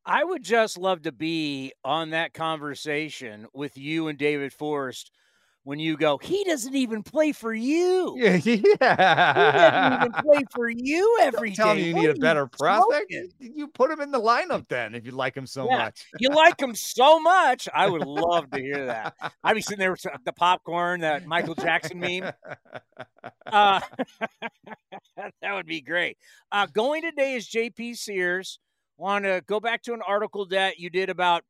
I 0.05 0.23
would 0.23 0.43
just 0.43 0.77
love 0.77 1.03
to 1.03 1.11
be 1.11 1.73
on 1.83 2.11
that 2.11 2.33
conversation 2.33 3.45
with 3.53 3.77
you 3.77 4.07
and 4.07 4.17
David 4.17 4.53
Forst 4.53 5.11
when 5.69 5.77
you 5.77 5.95
go, 5.97 6.17
he 6.17 6.43
doesn't 6.45 6.73
even 6.73 7.03
play 7.03 7.31
for 7.31 7.53
you. 7.53 8.15
Yeah. 8.17 8.37
He 8.49 8.57
doesn't 8.57 10.01
even 10.01 10.11
play 10.23 10.41
for 10.51 10.67
you 10.67 11.19
every 11.21 11.53
Tell 11.53 11.75
me 11.75 11.89
you 11.89 11.93
what 11.93 12.01
need 12.01 12.09
a 12.09 12.15
better 12.15 12.47
prospect. 12.47 13.13
You 13.37 13.67
put 13.67 13.91
him 13.91 14.01
in 14.01 14.09
the 14.09 14.19
lineup 14.19 14.67
then 14.67 14.95
if 14.95 15.05
you 15.05 15.11
like 15.11 15.37
him 15.37 15.45
so 15.45 15.69
yeah. 15.69 15.77
much. 15.77 16.07
you 16.19 16.29
like 16.29 16.59
him 16.59 16.73
so 16.73 17.19
much. 17.19 17.69
I 17.71 17.87
would 17.87 18.07
love 18.07 18.49
to 18.49 18.59
hear 18.59 18.87
that. 18.87 19.13
I'd 19.43 19.53
be 19.53 19.61
sitting 19.61 19.77
there 19.77 19.91
with 19.91 20.03
the 20.25 20.33
popcorn, 20.33 21.01
that 21.01 21.27
Michael 21.27 21.53
Jackson 21.53 21.99
meme. 21.99 22.31
Uh, 23.45 23.81
that 25.17 25.53
would 25.53 25.67
be 25.67 25.81
great. 25.81 26.17
Uh, 26.51 26.65
going 26.65 27.03
today 27.03 27.35
is 27.35 27.47
JP 27.47 27.95
Sears. 27.95 28.57
Want 28.97 29.25
to 29.25 29.43
go 29.45 29.59
back 29.59 29.83
to 29.83 29.93
an 29.93 30.01
article 30.01 30.47
that 30.47 30.79
you 30.79 30.89
did 30.89 31.11
about 31.11 31.43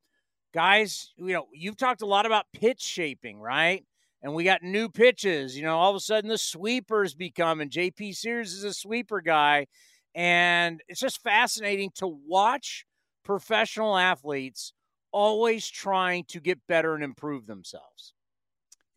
guys. 0.53 1.13
You 1.15 1.31
know, 1.31 1.47
you've 1.53 1.77
talked 1.77 2.01
a 2.01 2.05
lot 2.05 2.25
about 2.25 2.47
pitch 2.53 2.81
shaping, 2.81 3.39
right? 3.39 3.85
And 4.21 4.33
we 4.33 4.43
got 4.43 4.63
new 4.63 4.89
pitches. 4.89 5.55
You 5.55 5.63
know, 5.63 5.77
all 5.77 5.91
of 5.91 5.95
a 5.95 6.01
sudden 6.01 6.29
the 6.29 6.37
sweepers 6.37 7.13
become, 7.15 7.61
and 7.61 7.71
JP 7.71 8.15
Sears 8.15 8.53
is 8.53 8.63
a 8.63 8.73
sweeper 8.73 9.21
guy. 9.21 9.67
And 10.15 10.81
it's 10.87 10.99
just 10.99 11.21
fascinating 11.21 11.91
to 11.95 12.07
watch 12.07 12.85
professional 13.23 13.97
athletes 13.97 14.73
always 15.11 15.67
trying 15.67 16.25
to 16.25 16.39
get 16.39 16.59
better 16.67 16.95
and 16.95 17.03
improve 17.03 17.45
themselves. 17.45 18.13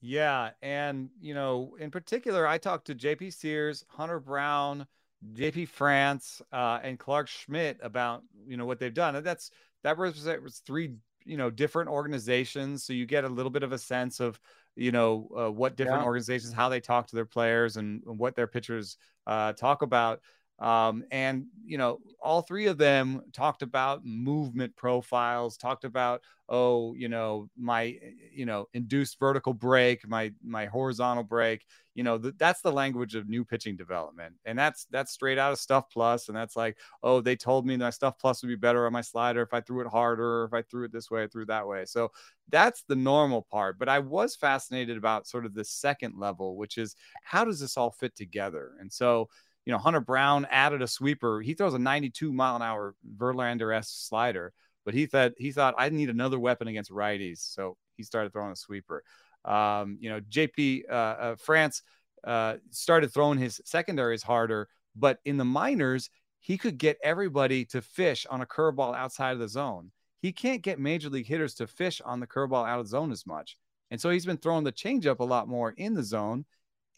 Yeah. 0.00 0.50
And, 0.60 1.10
you 1.20 1.34
know, 1.34 1.76
in 1.78 1.90
particular, 1.90 2.46
I 2.46 2.58
talked 2.58 2.88
to 2.88 2.94
JP 2.94 3.32
Sears, 3.32 3.84
Hunter 3.88 4.18
Brown, 4.18 4.86
JP 5.34 5.68
France, 5.68 6.42
uh, 6.52 6.80
and 6.82 6.98
Clarke 6.98 7.28
Schmidt 7.28 7.78
about, 7.82 8.22
you 8.46 8.56
know, 8.56 8.66
what 8.66 8.80
they've 8.80 8.92
done. 8.92 9.14
And 9.14 9.24
that's, 9.24 9.50
that 9.84 9.96
was 9.96 10.62
three, 10.66 10.96
you 11.24 11.36
know, 11.36 11.50
different 11.50 11.90
organizations. 11.90 12.84
So 12.84 12.92
you 12.92 13.06
get 13.06 13.24
a 13.24 13.28
little 13.28 13.50
bit 13.50 13.62
of 13.62 13.72
a 13.72 13.78
sense 13.78 14.20
of, 14.20 14.38
you 14.76 14.90
know 14.90 15.28
uh, 15.36 15.50
what 15.50 15.76
different 15.76 16.00
yeah. 16.00 16.06
organizations 16.06 16.52
how 16.52 16.68
they 16.68 16.80
talk 16.80 17.06
to 17.08 17.14
their 17.14 17.26
players 17.26 17.76
and 17.76 18.00
what 18.06 18.34
their 18.34 18.46
pitchers 18.46 18.96
uh, 19.26 19.52
talk 19.52 19.82
about 19.82 20.20
um, 20.62 21.04
and 21.10 21.46
you 21.64 21.76
know 21.78 21.98
all 22.22 22.42
three 22.42 22.66
of 22.66 22.78
them 22.78 23.20
talked 23.32 23.62
about 23.62 24.04
movement 24.04 24.74
profiles 24.76 25.56
talked 25.56 25.84
about 25.84 26.22
oh 26.48 26.94
you 26.94 27.08
know 27.08 27.48
my 27.58 27.98
you 28.32 28.46
know 28.46 28.66
induced 28.74 29.18
vertical 29.18 29.52
break 29.52 30.06
my 30.08 30.32
my 30.42 30.66
horizontal 30.66 31.24
break 31.24 31.66
you 31.94 32.04
know 32.04 32.18
th- 32.18 32.34
that's 32.38 32.62
the 32.62 32.72
language 32.72 33.14
of 33.14 33.28
new 33.28 33.44
pitching 33.44 33.76
development. 33.76 34.34
And 34.44 34.58
that's 34.58 34.86
that's 34.90 35.12
straight 35.12 35.38
out 35.38 35.52
of 35.52 35.58
stuff 35.58 35.90
plus. 35.92 36.28
And 36.28 36.36
that's 36.36 36.56
like 36.56 36.78
oh 37.02 37.20
they 37.20 37.36
told 37.36 37.66
me 37.66 37.76
my 37.76 37.90
stuff 37.90 38.18
plus 38.18 38.42
would 38.42 38.48
be 38.48 38.56
better 38.56 38.86
on 38.86 38.92
my 38.92 39.02
slider 39.02 39.42
if 39.42 39.52
i 39.52 39.60
threw 39.60 39.80
it 39.80 39.88
harder 39.88 40.42
or 40.42 40.44
if 40.44 40.54
i 40.54 40.62
threw 40.62 40.84
it 40.84 40.92
this 40.92 41.10
way 41.10 41.22
or 41.22 41.28
threw 41.28 41.46
that 41.46 41.66
way. 41.66 41.84
So 41.84 42.10
that's 42.48 42.82
the 42.88 42.96
normal 42.96 43.42
part. 43.42 43.78
But 43.78 43.88
i 43.88 43.98
was 43.98 44.36
fascinated 44.36 44.96
about 44.96 45.26
sort 45.26 45.44
of 45.46 45.54
the 45.54 45.64
second 45.64 46.18
level 46.18 46.56
which 46.56 46.78
is 46.78 46.96
how 47.22 47.44
does 47.44 47.60
this 47.60 47.76
all 47.76 47.90
fit 47.90 48.16
together? 48.16 48.72
And 48.80 48.92
so 48.92 49.28
you 49.64 49.72
know, 49.72 49.78
Hunter 49.78 50.00
Brown 50.00 50.46
added 50.50 50.82
a 50.82 50.88
sweeper. 50.88 51.40
He 51.40 51.54
throws 51.54 51.74
a 51.74 51.78
92 51.78 52.32
mile 52.32 52.56
an 52.56 52.62
hour 52.62 52.94
Verlander 53.16 53.76
esque 53.76 54.08
slider, 54.08 54.52
but 54.84 54.94
he 54.94 55.06
thought 55.06 55.32
he 55.38 55.52
thought 55.52 55.74
I 55.78 55.88
need 55.88 56.10
another 56.10 56.38
weapon 56.38 56.68
against 56.68 56.90
righties, 56.90 57.38
so 57.38 57.76
he 57.96 58.02
started 58.02 58.32
throwing 58.32 58.52
a 58.52 58.56
sweeper. 58.56 59.04
Um, 59.44 59.98
you 60.00 60.10
know, 60.10 60.20
JP 60.20 60.84
uh, 60.90 60.92
uh, 60.92 61.36
France 61.36 61.82
uh, 62.24 62.56
started 62.70 63.12
throwing 63.12 63.38
his 63.38 63.60
secondaries 63.64 64.22
harder, 64.22 64.68
but 64.96 65.18
in 65.24 65.36
the 65.36 65.44
minors, 65.44 66.10
he 66.40 66.58
could 66.58 66.78
get 66.78 66.98
everybody 67.02 67.64
to 67.66 67.80
fish 67.80 68.26
on 68.28 68.40
a 68.40 68.46
curveball 68.46 68.96
outside 68.96 69.32
of 69.32 69.38
the 69.38 69.48
zone. 69.48 69.92
He 70.20 70.32
can't 70.32 70.62
get 70.62 70.78
major 70.78 71.08
league 71.08 71.26
hitters 71.26 71.54
to 71.54 71.66
fish 71.66 72.00
on 72.04 72.20
the 72.20 72.26
curveball 72.26 72.66
out 72.66 72.80
of 72.80 72.88
zone 72.88 73.12
as 73.12 73.26
much. 73.26 73.56
And 73.90 74.00
so 74.00 74.10
he's 74.10 74.26
been 74.26 74.38
throwing 74.38 74.64
the 74.64 74.72
changeup 74.72 75.18
a 75.18 75.24
lot 75.24 75.48
more 75.48 75.74
in 75.76 75.94
the 75.94 76.02
zone. 76.02 76.44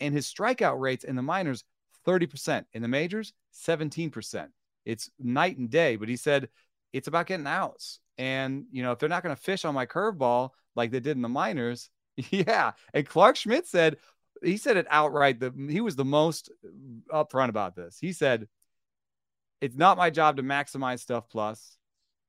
And 0.00 0.14
his 0.14 0.26
strikeout 0.26 0.78
rates 0.78 1.04
in 1.04 1.16
the 1.16 1.22
minors 1.22 1.64
30%. 2.06 2.64
In 2.72 2.82
the 2.82 2.88
majors, 2.88 3.32
17%. 3.66 4.48
It's 4.84 5.10
night 5.18 5.58
and 5.58 5.70
day. 5.70 5.96
But 5.96 6.08
he 6.08 6.16
said 6.16 6.48
it's 6.92 7.08
about 7.08 7.26
getting 7.26 7.46
outs. 7.46 8.00
And, 8.18 8.66
you 8.70 8.82
know, 8.82 8.92
if 8.92 8.98
they're 8.98 9.08
not 9.08 9.22
going 9.22 9.34
to 9.34 9.42
fish 9.42 9.64
on 9.64 9.74
my 9.74 9.86
curveball 9.86 10.50
like 10.76 10.90
they 10.90 11.00
did 11.00 11.16
in 11.16 11.22
the 11.22 11.28
minors, 11.28 11.90
yeah. 12.30 12.72
And 12.92 13.08
Clarke 13.08 13.36
Schmidt 13.36 13.66
said, 13.66 13.96
he 14.42 14.56
said 14.56 14.76
it 14.76 14.86
outright. 14.90 15.40
that 15.40 15.54
he 15.68 15.80
was 15.80 15.96
the 15.96 16.04
most 16.04 16.50
upfront 17.12 17.48
about 17.48 17.74
this. 17.74 17.98
He 18.00 18.12
said, 18.12 18.48
it's 19.60 19.76
not 19.76 19.96
my 19.96 20.10
job 20.10 20.36
to 20.36 20.42
maximize 20.42 21.00
stuff 21.00 21.28
plus. 21.30 21.78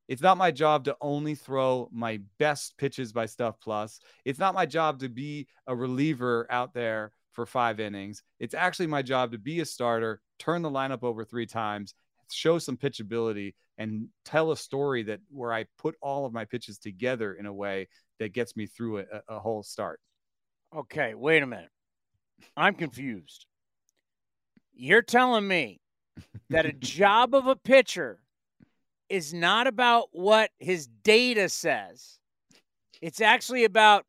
It's 0.07 0.21
not 0.21 0.37
my 0.37 0.51
job 0.51 0.85
to 0.85 0.95
only 1.01 1.35
throw 1.35 1.89
my 1.91 2.21
best 2.37 2.77
pitches 2.77 3.11
by 3.11 3.25
stuff 3.25 3.55
plus. 3.59 3.99
It's 4.23 4.39
not 4.39 4.53
my 4.53 4.65
job 4.65 4.99
to 4.99 5.09
be 5.09 5.47
a 5.65 5.75
reliever 5.75 6.45
out 6.49 6.73
there 6.73 7.11
for 7.35 7.45
five 7.45 7.79
innings. 7.79 8.23
It's 8.39 8.53
actually 8.53 8.87
my 8.87 9.01
job 9.01 9.31
to 9.31 9.37
be 9.37 9.59
a 9.59 9.65
starter, 9.65 10.21
turn 10.39 10.61
the 10.61 10.69
lineup 10.69 11.03
over 11.03 11.23
three 11.23 11.45
times, 11.45 11.93
show 12.31 12.57
some 12.57 12.77
pitchability, 12.77 13.53
and 13.77 14.07
tell 14.23 14.51
a 14.51 14.57
story 14.57 15.03
that 15.03 15.19
where 15.29 15.53
I 15.53 15.65
put 15.77 15.95
all 16.01 16.25
of 16.25 16.33
my 16.33 16.45
pitches 16.45 16.79
together 16.79 17.33
in 17.33 17.45
a 17.45 17.53
way 17.53 17.87
that 18.19 18.33
gets 18.33 18.55
me 18.55 18.65
through 18.65 18.99
a, 18.99 19.05
a 19.27 19.39
whole 19.39 19.63
start. 19.63 19.99
Okay, 20.75 21.13
wait 21.13 21.43
a 21.43 21.47
minute. 21.47 21.69
I'm 22.57 22.75
confused. 22.75 23.45
You're 24.73 25.01
telling 25.01 25.47
me 25.47 25.81
that 26.49 26.65
a 26.65 26.71
job 26.79 27.35
of 27.35 27.47
a 27.47 27.55
pitcher 27.55 28.19
is 29.09 29.33
not 29.33 29.67
about 29.67 30.07
what 30.11 30.49
his 30.57 30.87
data 30.87 31.49
says. 31.49 32.17
It's 33.01 33.21
actually 33.21 33.65
about 33.65 34.05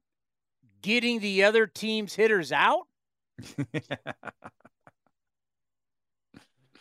getting 0.87 1.19
the 1.19 1.43
other 1.43 1.67
team's 1.67 2.15
hitters 2.15 2.53
out? 2.53 2.87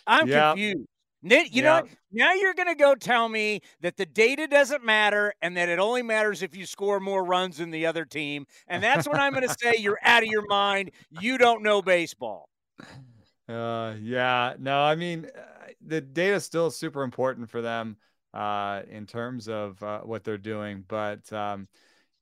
I'm 0.08 0.28
yeah. 0.28 0.52
confused. 0.52 0.88
You 1.28 1.64
know 1.64 1.82
what? 1.82 1.88
Now 2.12 2.34
you're 2.34 2.54
going 2.54 2.68
to 2.68 2.76
go 2.76 2.94
tell 2.94 3.28
me 3.28 3.62
that 3.82 3.98
the 3.98 4.06
data 4.06 4.48
doesn't 4.48 4.86
matter 4.86 5.34
and 5.42 5.58
that 5.58 5.70
it 5.70 5.80
only 5.80 6.04
matters 6.04 6.44
if 6.44 6.56
you 6.56 6.68
score 6.68 7.00
more 7.00 7.26
runs 7.26 7.58
than 7.58 7.72
the 7.72 7.88
other 7.88 8.06
team. 8.06 8.46
And 8.68 8.84
that's 8.84 9.08
when 9.08 9.20
I'm 9.20 9.34
going 9.34 9.48
to 9.48 9.56
say 9.60 9.76
you're 9.80 10.00
out 10.04 10.22
of 10.22 10.30
your 10.30 10.46
mind. 10.48 10.92
You 11.10 11.40
don't 11.40 11.64
know 11.64 11.82
baseball. 11.82 12.50
Uh, 13.50 13.96
yeah. 14.02 14.54
No, 14.60 14.82
I 14.82 14.96
mean, 14.96 15.26
uh, 15.26 15.42
the 15.86 16.02
data 16.02 16.36
is 16.36 16.46
still 16.46 16.70
super 16.70 17.02
important 17.02 17.50
for 17.50 17.62
them 17.62 17.98
uh, 18.34 18.84
in 18.90 19.08
terms 19.08 19.48
of 19.50 19.82
uh, 19.82 20.02
what 20.02 20.24
they're 20.24 20.38
doing. 20.38 20.84
But, 20.88 21.32
um, 21.34 21.68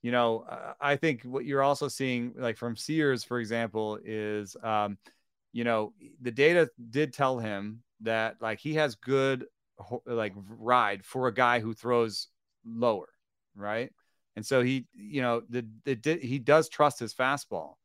you 0.04 0.10
know, 0.10 0.44
uh, 0.46 0.74
I 0.82 0.96
think 0.96 1.22
what 1.22 1.46
you're 1.46 1.62
also 1.62 1.88
seeing, 1.88 2.34
like 2.36 2.58
from 2.58 2.76
Sears, 2.76 3.24
for 3.24 3.38
example, 3.38 3.98
is, 4.04 4.54
um, 4.62 4.98
you 5.54 5.64
know, 5.64 5.94
the 6.20 6.30
data 6.30 6.68
did 6.90 7.14
tell 7.14 7.38
him 7.38 7.82
that 8.02 8.36
like 8.42 8.58
he 8.58 8.74
has 8.74 8.96
good 8.96 9.46
like 10.04 10.34
ride 10.58 11.06
for 11.06 11.26
a 11.26 11.32
guy 11.32 11.58
who 11.58 11.72
throws 11.72 12.28
lower, 12.66 13.08
right? 13.56 13.90
And 14.36 14.44
so 14.44 14.60
he, 14.60 14.86
you 14.92 15.22
know, 15.22 15.40
the, 15.48 15.66
the 15.86 16.18
he 16.20 16.38
does 16.38 16.68
trust 16.68 16.98
his 16.98 17.14
fastball, 17.14 17.76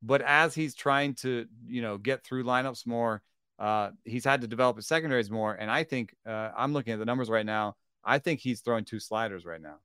but 0.00 0.22
as 0.22 0.54
he's 0.54 0.74
trying 0.74 1.12
to, 1.16 1.44
you 1.66 1.82
know, 1.82 1.98
get 1.98 2.24
through 2.24 2.44
lineups 2.44 2.86
more, 2.86 3.20
uh, 3.58 3.90
he's 4.02 4.24
had 4.24 4.40
to 4.40 4.46
develop 4.46 4.76
his 4.76 4.86
secondaries 4.86 5.30
more. 5.30 5.52
And 5.52 5.70
I 5.70 5.84
think 5.84 6.14
uh, 6.26 6.52
I'm 6.56 6.72
looking 6.72 6.94
at 6.94 7.00
the 7.00 7.04
numbers 7.04 7.28
right 7.28 7.44
now. 7.44 7.76
I 8.02 8.18
think 8.18 8.40
he's 8.40 8.62
throwing 8.62 8.86
two 8.86 8.98
sliders 8.98 9.44
right 9.44 9.60
now 9.60 9.76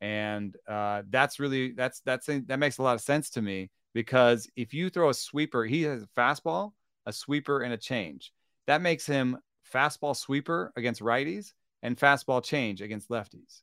and 0.00 0.56
uh, 0.68 1.02
that's 1.10 1.38
really 1.38 1.72
that's 1.72 2.00
that's 2.00 2.26
that 2.26 2.58
makes 2.58 2.78
a 2.78 2.82
lot 2.82 2.94
of 2.94 3.00
sense 3.00 3.30
to 3.30 3.42
me 3.42 3.70
because 3.94 4.48
if 4.56 4.72
you 4.72 4.90
throw 4.90 5.10
a 5.10 5.14
sweeper, 5.14 5.64
he 5.64 5.82
has 5.82 6.02
a 6.02 6.08
fastball, 6.18 6.72
a 7.06 7.12
sweeper, 7.12 7.60
and 7.60 7.72
a 7.72 7.76
change. 7.76 8.32
That 8.66 8.80
makes 8.80 9.06
him 9.06 9.38
fastball 9.72 10.16
sweeper 10.16 10.72
against 10.76 11.00
righties 11.00 11.52
and 11.82 11.98
fastball 11.98 12.42
change 12.42 12.80
against 12.80 13.10
lefties. 13.10 13.62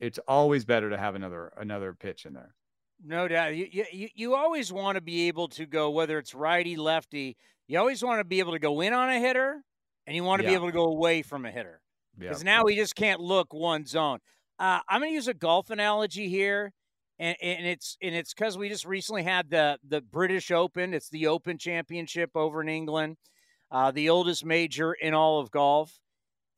It's 0.00 0.18
always 0.28 0.64
better 0.64 0.90
to 0.90 0.98
have 0.98 1.14
another 1.14 1.52
another 1.56 1.94
pitch 1.94 2.26
in 2.26 2.34
there. 2.34 2.54
No 3.04 3.28
doubt. 3.28 3.56
You 3.56 3.84
you 3.92 4.08
you 4.14 4.34
always 4.34 4.72
want 4.72 4.96
to 4.96 5.00
be 5.00 5.28
able 5.28 5.48
to 5.48 5.66
go 5.66 5.90
whether 5.90 6.18
it's 6.18 6.34
righty 6.34 6.76
lefty. 6.76 7.36
You 7.68 7.78
always 7.78 8.02
want 8.02 8.20
to 8.20 8.24
be 8.24 8.38
able 8.40 8.52
to 8.52 8.58
go 8.58 8.80
in 8.80 8.92
on 8.92 9.08
a 9.08 9.18
hitter, 9.18 9.62
and 10.06 10.14
you 10.14 10.24
want 10.24 10.40
to 10.40 10.44
yeah. 10.44 10.50
be 10.50 10.54
able 10.54 10.66
to 10.66 10.72
go 10.72 10.84
away 10.84 11.22
from 11.22 11.46
a 11.46 11.50
hitter 11.50 11.80
because 12.18 12.42
yeah. 12.42 12.56
now 12.56 12.64
we 12.64 12.76
just 12.76 12.94
can't 12.94 13.20
look 13.20 13.52
one 13.52 13.84
zone. 13.86 14.18
Uh, 14.58 14.80
I'm 14.88 15.00
going 15.00 15.10
to 15.10 15.14
use 15.14 15.28
a 15.28 15.34
golf 15.34 15.70
analogy 15.70 16.28
here, 16.28 16.72
and, 17.18 17.36
and 17.42 17.66
it's 17.66 17.96
and 18.02 18.14
it's 18.14 18.32
because 18.32 18.56
we 18.56 18.68
just 18.68 18.86
recently 18.86 19.22
had 19.22 19.50
the 19.50 19.78
the 19.86 20.00
British 20.00 20.50
Open. 20.50 20.94
It's 20.94 21.10
the 21.10 21.26
Open 21.26 21.58
Championship 21.58 22.30
over 22.34 22.62
in 22.62 22.68
England, 22.68 23.16
uh, 23.70 23.90
the 23.90 24.08
oldest 24.08 24.44
major 24.44 24.92
in 24.94 25.14
all 25.14 25.40
of 25.40 25.50
golf. 25.50 25.98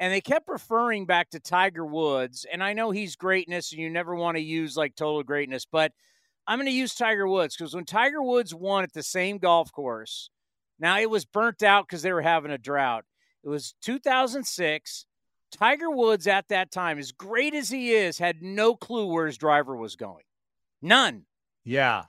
And 0.01 0.13
they 0.13 0.21
kept 0.21 0.49
referring 0.49 1.07
back 1.07 1.31
to 1.31 1.41
Tiger 1.41 1.85
Woods. 1.85 2.47
And 2.53 2.63
I 2.63 2.73
know 2.73 2.93
he's 2.93 3.17
greatness, 3.17 3.73
and 3.73 3.81
you 3.81 3.91
never 3.91 4.15
want 4.15 4.37
to 4.37 4.43
use 4.43 4.77
like 4.77 4.95
total 4.95 5.25
greatness, 5.25 5.67
but 5.71 5.93
I'm 6.47 6.59
going 6.59 6.67
to 6.67 6.73
use 6.73 6.95
Tiger 6.95 7.29
Woods 7.29 7.57
because 7.57 7.75
when 7.75 7.85
Tiger 7.85 8.23
Woods 8.23 8.55
won 8.55 8.85
at 8.85 8.95
the 8.95 9.03
same 9.03 9.39
golf 9.39 9.71
course, 9.71 10.31
now 10.79 10.99
it 10.99 11.11
was 11.11 11.27
burnt 11.27 11.63
out 11.63 11.87
because 11.87 12.03
they 12.03 12.13
were 12.13 12.23
having 12.23 12.51
a 12.51 12.59
drought. 12.59 13.05
It 13.45 13.49
was 13.49 13.75
2006. 13.83 15.05
Tiger 15.51 15.91
Woods 15.91 16.27
at 16.27 16.49
that 16.49 16.71
time, 16.71 16.99
as 16.99 17.13
great 17.13 17.55
as 17.55 17.69
he 17.69 17.93
is, 17.93 18.19
had 18.19 18.43
no 18.43 18.75
clue 18.75 19.07
where 19.07 19.27
his 19.27 19.39
driver 19.39 19.77
was 19.77 19.97
going. 19.97 20.25
None. 20.83 21.25
Yeah. 21.65 22.05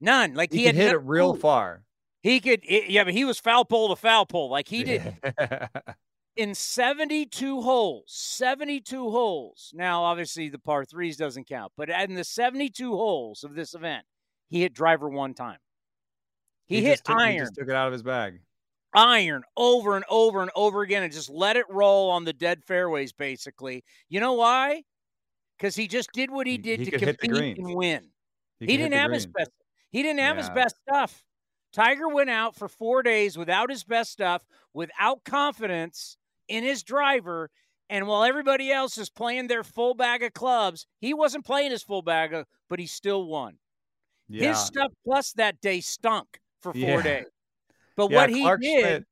None. 0.00 0.34
Like 0.34 0.52
he, 0.52 0.58
he 0.58 0.64
had 0.66 0.74
hit 0.74 0.92
no 0.92 0.98
it 0.98 1.02
real 1.04 1.32
clue. 1.32 1.40
far. 1.40 1.82
He 2.22 2.40
could, 2.40 2.62
yeah, 2.64 3.04
but 3.04 3.14
he 3.14 3.24
was 3.24 3.38
foul 3.38 3.64
pole 3.64 3.88
to 3.90 3.96
foul 3.96 4.26
pole. 4.26 4.50
Like 4.50 4.68
he 4.68 4.82
did 4.82 5.16
in 6.36 6.54
72 6.54 7.60
holes, 7.62 8.04
72 8.08 9.10
holes. 9.10 9.72
Now, 9.74 10.02
obviously, 10.04 10.48
the 10.48 10.58
par 10.58 10.84
threes 10.84 11.16
doesn't 11.16 11.48
count, 11.48 11.72
but 11.76 11.88
in 11.88 12.14
the 12.14 12.24
72 12.24 12.90
holes 12.90 13.44
of 13.44 13.54
this 13.54 13.74
event, 13.74 14.04
he 14.50 14.60
hit 14.60 14.74
driver 14.74 15.08
one 15.08 15.34
time. 15.34 15.58
He, 16.66 16.76
he 16.76 16.82
hit 16.82 17.02
took, 17.04 17.16
iron. 17.16 17.32
He 17.32 17.38
just 17.38 17.54
took 17.54 17.68
it 17.68 17.74
out 17.74 17.86
of 17.86 17.92
his 17.92 18.02
bag 18.02 18.40
iron 18.94 19.42
over 19.56 19.96
and 19.96 20.04
over 20.08 20.42
and 20.42 20.50
over 20.54 20.82
again 20.82 21.02
and 21.02 21.12
just 21.12 21.30
let 21.30 21.56
it 21.56 21.66
roll 21.68 22.10
on 22.10 22.24
the 22.24 22.32
dead 22.32 22.62
fairways, 22.64 23.12
basically. 23.12 23.84
You 24.08 24.20
know 24.20 24.34
why? 24.34 24.82
Because 25.56 25.74
he 25.76 25.88
just 25.88 26.10
did 26.12 26.30
what 26.30 26.46
he 26.46 26.58
did 26.58 26.80
he 26.80 26.86
to 26.86 26.98
compete 26.98 27.58
and 27.58 27.74
win. 27.74 28.08
He, 28.60 28.66
he 28.66 28.76
didn't 28.76 28.94
have 28.94 29.12
his 29.12 29.26
best. 29.26 29.50
He 29.90 30.02
didn't 30.02 30.20
have 30.20 30.36
yeah. 30.36 30.42
his 30.42 30.50
best 30.50 30.76
stuff. 30.88 31.24
Tiger 31.72 32.08
went 32.08 32.30
out 32.30 32.56
for 32.56 32.68
four 32.68 33.02
days 33.02 33.36
without 33.36 33.70
his 33.70 33.84
best 33.84 34.10
stuff, 34.10 34.42
without 34.72 35.24
confidence 35.24 36.16
in 36.48 36.64
his 36.64 36.82
driver. 36.82 37.50
And 37.90 38.06
while 38.06 38.24
everybody 38.24 38.70
else 38.70 38.98
is 38.98 39.10
playing 39.10 39.48
their 39.48 39.64
full 39.64 39.94
bag 39.94 40.22
of 40.22 40.32
clubs, 40.32 40.86
he 41.00 41.14
wasn't 41.14 41.44
playing 41.44 41.70
his 41.70 41.82
full 41.82 42.02
bag, 42.02 42.34
of, 42.34 42.46
but 42.68 42.78
he 42.78 42.86
still 42.86 43.26
won. 43.26 43.58
Yeah. 44.28 44.48
His 44.48 44.58
stuff 44.58 44.92
plus 45.04 45.32
that 45.34 45.60
day 45.60 45.80
stunk 45.80 46.38
for 46.60 46.72
four 46.72 46.80
yeah. 46.80 47.02
days. 47.02 47.26
But 47.98 48.12
yeah, 48.12 48.16
what 48.16 48.30
he 48.30 48.42
Clarke 48.42 48.60
did, 48.62 48.80
Schmidt. 48.80 49.04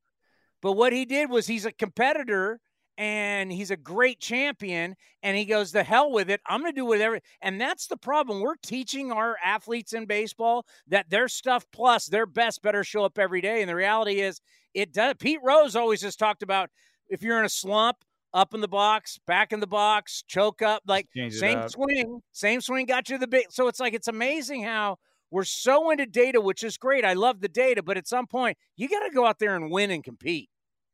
but 0.62 0.72
what 0.72 0.92
he 0.92 1.04
did 1.04 1.28
was 1.28 1.48
he's 1.48 1.66
a 1.66 1.72
competitor 1.72 2.60
and 2.96 3.50
he's 3.50 3.72
a 3.72 3.76
great 3.76 4.20
champion 4.20 4.94
and 5.24 5.36
he 5.36 5.44
goes 5.44 5.72
the 5.72 5.82
hell 5.82 6.12
with 6.12 6.30
it. 6.30 6.40
I'm 6.46 6.60
going 6.60 6.72
to 6.72 6.80
do 6.80 6.86
whatever 6.86 7.18
and 7.42 7.60
that's 7.60 7.88
the 7.88 7.96
problem. 7.96 8.40
We're 8.40 8.54
teaching 8.62 9.10
our 9.10 9.36
athletes 9.44 9.92
in 9.92 10.06
baseball 10.06 10.64
that 10.86 11.10
their 11.10 11.26
stuff 11.26 11.66
plus 11.72 12.06
their 12.06 12.26
best 12.26 12.62
better 12.62 12.84
show 12.84 13.04
up 13.04 13.18
every 13.18 13.40
day. 13.40 13.60
And 13.60 13.68
the 13.68 13.74
reality 13.74 14.20
is 14.20 14.40
it 14.72 14.92
does 14.92 15.16
pete 15.18 15.40
rose 15.42 15.74
always 15.74 16.02
has 16.02 16.14
talked 16.14 16.44
about 16.44 16.70
if 17.08 17.22
you're 17.22 17.40
in 17.40 17.44
a 17.44 17.48
slump 17.48 17.96
up 18.32 18.54
in 18.54 18.60
the 18.60 18.68
box 18.68 19.18
back 19.26 19.52
in 19.52 19.58
the 19.58 19.66
box 19.66 20.22
choke 20.28 20.62
up 20.62 20.82
like 20.86 21.08
same 21.30 21.68
swing 21.68 22.20
same 22.32 22.60
swing 22.60 22.86
got 22.86 23.08
you 23.08 23.18
the 23.18 23.26
big 23.26 23.46
so 23.50 23.66
it's 23.66 23.80
like 23.80 23.94
it's 23.94 24.08
amazing 24.08 24.62
how 24.62 24.96
we're 25.30 25.44
so 25.44 25.90
into 25.90 26.06
data, 26.06 26.40
which 26.40 26.62
is 26.62 26.76
great. 26.76 27.04
I 27.04 27.14
love 27.14 27.40
the 27.40 27.48
data, 27.48 27.82
but 27.82 27.96
at 27.96 28.06
some 28.06 28.26
point, 28.26 28.56
you 28.76 28.88
got 28.88 29.06
to 29.06 29.10
go 29.10 29.26
out 29.26 29.38
there 29.38 29.56
and 29.56 29.70
win 29.70 29.90
and 29.90 30.04
compete. 30.04 30.48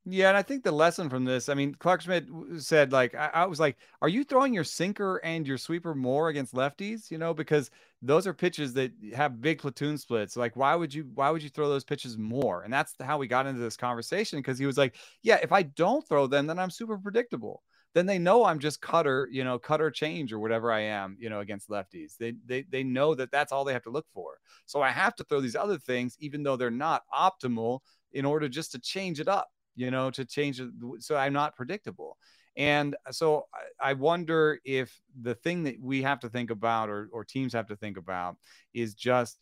Yeah, 0.04 0.28
and 0.28 0.36
I 0.36 0.42
think 0.42 0.64
the 0.64 0.72
lesson 0.72 1.08
from 1.08 1.24
this, 1.24 1.48
I 1.48 1.54
mean, 1.54 1.76
Clarke 1.76 2.00
Schmidt 2.00 2.26
said, 2.58 2.90
like, 2.90 3.14
I, 3.14 3.30
I, 3.34 3.46
was 3.46 3.60
like, 3.60 3.76
are 4.00 4.08
you 4.08 4.24
throwing 4.24 4.52
your 4.52 4.64
sinker 4.64 5.18
and 5.18 5.46
your 5.46 5.58
sweeper 5.58 5.94
more 5.94 6.28
against 6.28 6.54
lefties? 6.54 7.08
You 7.08 7.18
know, 7.18 7.32
because 7.32 7.70
those 8.00 8.26
are 8.26 8.34
pitches 8.34 8.72
that 8.74 8.90
have 9.14 9.40
big 9.40 9.60
platoon 9.60 9.96
splits. 9.96 10.36
Like, 10.36 10.56
why 10.56 10.74
would 10.74 10.92
you, 10.92 11.08
why 11.14 11.30
would 11.30 11.40
you 11.40 11.50
throw 11.50 11.68
those 11.68 11.84
pitches 11.84 12.18
more? 12.18 12.62
And 12.62 12.72
that's 12.72 12.94
how 13.00 13.16
we 13.16 13.28
got 13.28 13.46
into 13.46 13.60
this 13.60 13.76
conversation 13.76 14.40
because 14.40 14.58
he 14.58 14.66
was 14.66 14.76
like, 14.76 14.96
yeah, 15.22 15.38
if 15.40 15.52
I 15.52 15.62
don't 15.62 16.06
throw 16.08 16.26
them, 16.26 16.48
then 16.48 16.58
I'm 16.58 16.70
super 16.70 16.98
predictable 16.98 17.62
then 17.94 18.06
they 18.06 18.18
know 18.18 18.44
I'm 18.44 18.58
just 18.58 18.80
cutter, 18.80 19.28
you 19.30 19.44
know, 19.44 19.58
cutter 19.58 19.90
change 19.90 20.32
or 20.32 20.38
whatever 20.38 20.72
I 20.72 20.80
am, 20.80 21.16
you 21.18 21.28
know, 21.30 21.40
against 21.40 21.68
lefties. 21.68 22.16
They 22.16 22.34
they 22.46 22.62
they 22.62 22.82
know 22.82 23.14
that 23.14 23.30
that's 23.30 23.52
all 23.52 23.64
they 23.64 23.72
have 23.72 23.82
to 23.84 23.90
look 23.90 24.06
for. 24.12 24.38
So 24.66 24.80
I 24.80 24.90
have 24.90 25.14
to 25.16 25.24
throw 25.24 25.40
these 25.40 25.56
other 25.56 25.78
things, 25.78 26.16
even 26.20 26.42
though 26.42 26.56
they're 26.56 26.70
not 26.70 27.02
optimal, 27.14 27.80
in 28.12 28.24
order 28.24 28.48
just 28.48 28.72
to 28.72 28.78
change 28.78 29.20
it 29.20 29.28
up, 29.28 29.48
you 29.76 29.90
know, 29.90 30.10
to 30.10 30.24
change 30.24 30.60
it 30.60 30.70
so 31.00 31.16
I'm 31.16 31.32
not 31.32 31.56
predictable. 31.56 32.16
And 32.56 32.96
uh, 33.06 33.12
so 33.12 33.46
I 33.80 33.94
wonder 33.94 34.58
if 34.64 35.00
the 35.20 35.34
thing 35.34 35.64
that 35.64 35.80
we 35.80 36.02
have 36.02 36.20
to 36.20 36.28
think 36.28 36.50
about, 36.50 36.88
or 36.90 37.08
or 37.12 37.24
teams 37.24 37.52
have 37.54 37.68
to 37.68 37.76
think 37.76 37.96
about, 37.96 38.36
is 38.74 38.94
just 38.94 39.38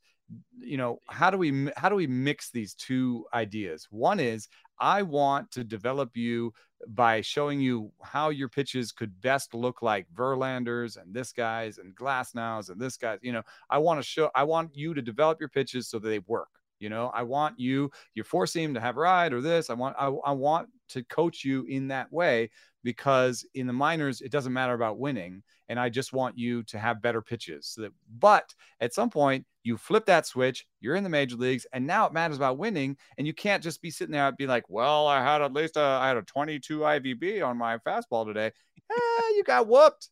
you 0.59 0.77
know 0.77 0.99
how 1.09 1.31
do 1.31 1.38
we 1.38 1.71
how 1.77 1.88
do 1.88 1.95
we 1.95 2.07
mix 2.07 2.51
these 2.51 2.75
two 2.75 3.25
ideas 3.35 3.88
one 3.90 4.21
is 4.21 4.49
i 4.79 5.03
want 5.03 5.51
to 5.51 5.64
develop 5.64 6.16
you 6.16 6.53
by 6.88 7.21
showing 7.21 7.61
you 7.61 7.93
how 8.03 8.31
your 8.31 8.49
pitches 8.49 8.93
could 8.93 9.21
best 9.21 9.55
look 9.55 9.83
like 9.83 10.07
Verlanders 10.14 10.97
and 10.97 11.14
this 11.14 11.33
guys 11.33 11.79
and 11.79 11.95
Glasnows 11.95 12.71
and 12.71 12.81
this 12.81 12.97
guys. 12.97 13.19
You 13.23 13.33
know, 13.33 13.43
I 13.69 13.79
want 13.79 14.01
to 14.01 14.07
show, 14.07 14.31
I 14.35 14.45
want 14.45 14.71
you 14.75 14.95
to 14.95 15.03
develop 15.03 15.40
your 15.40 15.49
pitches 15.49 15.88
so 15.88 15.99
that 15.99 16.09
they 16.09 16.21
work. 16.21 16.49
You 16.79 16.88
know, 16.88 17.11
I 17.12 17.23
want 17.23 17.61
you, 17.61 17.90
you're 18.14 18.25
forcing 18.25 18.64
him 18.64 18.75
to 18.75 18.81
have 18.81 18.97
ride 18.97 19.35
or 19.35 19.43
this. 19.43 19.69
I 19.69 19.75
want, 19.75 19.97
I, 19.99 20.07
I 20.07 20.33
want 20.33 20.69
to 20.90 21.05
coach 21.05 21.45
you 21.45 21.66
in 21.66 21.88
that 21.88 22.11
way 22.11 22.51
because 22.83 23.45
in 23.55 23.66
the 23.66 23.73
minors, 23.73 24.21
it 24.21 24.33
doesn't 24.33 24.53
matter 24.53 24.75
about 24.75 24.99
winning. 24.99 25.43
And 25.69 25.79
I 25.79 25.88
just 25.88 26.12
want 26.12 26.38
you 26.38 26.62
to 26.64 26.79
have 26.79 27.03
better 27.03 27.23
pitches. 27.23 27.69
So 27.69 27.83
that, 27.83 27.93
but 28.19 28.55
at 28.81 28.95
some 28.95 29.11
point, 29.11 29.47
you 29.62 29.77
flip 29.77 30.07
that 30.07 30.27
switch, 30.27 30.66
you're 30.81 30.97
in 30.97 31.05
the 31.05 31.11
major 31.11 31.37
leagues, 31.37 31.66
and 31.73 31.87
now 31.87 32.07
it 32.07 32.12
matters 32.12 32.37
about 32.37 32.59
winning. 32.59 32.97
And 33.19 33.27
you 33.27 33.35
can't 33.35 33.62
just 33.62 33.83
be 33.83 33.90
sitting 33.90 34.12
there 34.12 34.27
and 34.27 34.37
be 34.37 34.47
like, 34.47 34.64
well, 34.69 35.07
I 35.07 35.23
had 35.23 35.43
at 35.43 35.53
least 35.53 35.77
a, 35.77 35.81
I 35.81 36.09
had 36.09 36.16
a 36.16 36.23
22 36.23 36.81
IVB 36.81 37.47
on 37.47 37.57
my 37.57 37.79
fastball 37.79 38.27
today. 38.27 38.51
eh, 38.90 39.29
you 39.37 39.45
got 39.45 39.69
whooped, 39.69 40.09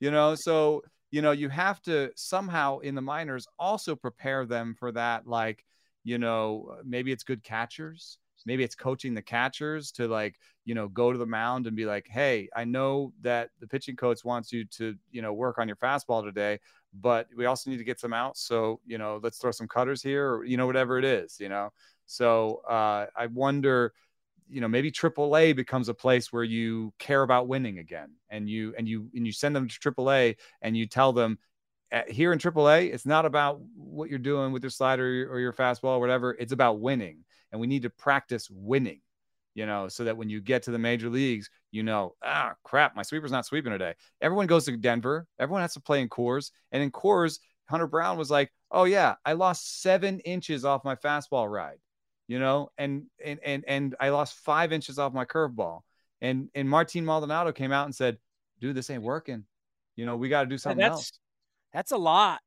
you 0.00 0.10
know? 0.10 0.34
So, 0.34 0.82
you 1.10 1.22
know, 1.22 1.32
you 1.32 1.48
have 1.48 1.80
to 1.82 2.10
somehow 2.16 2.78
in 2.78 2.94
the 2.94 3.02
minors 3.02 3.46
also 3.58 3.96
prepare 3.96 4.46
them 4.46 4.74
for 4.78 4.92
that, 4.92 5.26
like, 5.26 5.64
you 6.04 6.18
know, 6.18 6.76
maybe 6.84 7.12
it's 7.12 7.24
good 7.24 7.42
catchers. 7.42 8.18
Maybe 8.46 8.64
it's 8.64 8.74
coaching 8.74 9.14
the 9.14 9.22
catchers 9.22 9.92
to 9.92 10.08
like, 10.08 10.36
you 10.64 10.74
know, 10.74 10.88
go 10.88 11.12
to 11.12 11.18
the 11.18 11.26
mound 11.26 11.66
and 11.66 11.76
be 11.76 11.86
like, 11.86 12.06
hey, 12.08 12.48
I 12.54 12.64
know 12.64 13.12
that 13.22 13.50
the 13.60 13.66
pitching 13.66 13.96
coach 13.96 14.24
wants 14.24 14.52
you 14.52 14.64
to, 14.76 14.94
you 15.10 15.22
know, 15.22 15.32
work 15.32 15.58
on 15.58 15.68
your 15.68 15.76
fastball 15.76 16.24
today, 16.24 16.60
but 16.94 17.28
we 17.36 17.46
also 17.46 17.70
need 17.70 17.78
to 17.78 17.84
get 17.84 18.00
some 18.00 18.12
outs. 18.12 18.42
So, 18.46 18.80
you 18.86 18.98
know, 18.98 19.20
let's 19.22 19.38
throw 19.38 19.50
some 19.50 19.68
cutters 19.68 20.02
here 20.02 20.34
or, 20.34 20.44
you 20.44 20.56
know, 20.56 20.66
whatever 20.66 20.98
it 20.98 21.04
is, 21.04 21.36
you 21.40 21.48
know. 21.48 21.70
So 22.06 22.62
uh, 22.68 23.06
I 23.16 23.26
wonder, 23.26 23.92
you 24.48 24.60
know, 24.60 24.68
maybe 24.68 24.90
AAA 24.90 25.56
becomes 25.56 25.88
a 25.88 25.94
place 25.94 26.32
where 26.32 26.44
you 26.44 26.92
care 26.98 27.22
about 27.22 27.48
winning 27.48 27.78
again, 27.78 28.10
and 28.28 28.48
you 28.48 28.74
and 28.76 28.86
you 28.86 29.08
and 29.14 29.26
you 29.26 29.32
send 29.32 29.56
them 29.56 29.68
to 29.68 29.80
AAA 29.80 30.36
and 30.60 30.76
you 30.76 30.86
tell 30.86 31.12
them, 31.12 31.38
here 32.08 32.32
in 32.32 32.38
AAA, 32.38 32.92
it's 32.92 33.06
not 33.06 33.24
about 33.26 33.60
what 33.76 34.08
you're 34.08 34.18
doing 34.18 34.52
with 34.52 34.62
your 34.62 34.70
slider 34.70 35.28
or 35.30 35.38
your 35.40 35.52
fastball 35.52 35.96
or 35.96 36.00
whatever. 36.00 36.36
It's 36.38 36.52
about 36.52 36.80
winning, 36.80 37.24
and 37.52 37.60
we 37.60 37.66
need 37.66 37.82
to 37.82 37.90
practice 37.90 38.48
winning. 38.50 39.00
You 39.54 39.66
know, 39.66 39.88
so 39.88 40.04
that 40.04 40.16
when 40.16 40.30
you 40.30 40.40
get 40.40 40.62
to 40.62 40.70
the 40.70 40.78
major 40.78 41.10
leagues, 41.10 41.50
you 41.72 41.82
know, 41.82 42.14
ah, 42.24 42.54
crap, 42.64 42.96
my 42.96 43.02
sweeper's 43.02 43.30
not 43.30 43.44
sweeping 43.44 43.70
today. 43.70 43.92
Everyone 44.22 44.46
goes 44.46 44.64
to 44.64 44.76
Denver. 44.78 45.26
Everyone 45.38 45.60
has 45.60 45.74
to 45.74 45.80
play 45.80 46.00
in 46.00 46.08
Coors, 46.08 46.52
and 46.72 46.82
in 46.82 46.90
Coors, 46.90 47.38
Hunter 47.68 47.86
Brown 47.86 48.16
was 48.16 48.30
like, 48.30 48.50
"Oh 48.70 48.84
yeah, 48.84 49.16
I 49.26 49.34
lost 49.34 49.82
seven 49.82 50.20
inches 50.20 50.64
off 50.64 50.84
my 50.84 50.96
fastball 50.96 51.50
ride." 51.50 51.78
You 52.28 52.38
know, 52.38 52.70
and 52.78 53.04
and 53.22 53.40
and 53.44 53.64
and 53.68 53.94
I 54.00 54.08
lost 54.08 54.36
five 54.36 54.72
inches 54.72 54.98
off 54.98 55.12
my 55.12 55.26
curveball. 55.26 55.80
And 56.22 56.48
and 56.54 56.68
Martin 56.68 57.04
Maldonado 57.04 57.52
came 57.52 57.72
out 57.72 57.84
and 57.84 57.94
said, 57.94 58.16
"Dude, 58.60 58.74
this 58.74 58.88
ain't 58.88 59.02
working. 59.02 59.44
You 59.96 60.06
know, 60.06 60.16
we 60.16 60.30
got 60.30 60.44
to 60.44 60.48
do 60.48 60.56
something 60.56 60.82
else." 60.82 61.12
That's 61.74 61.92
a 61.92 61.98
lot. 61.98 62.40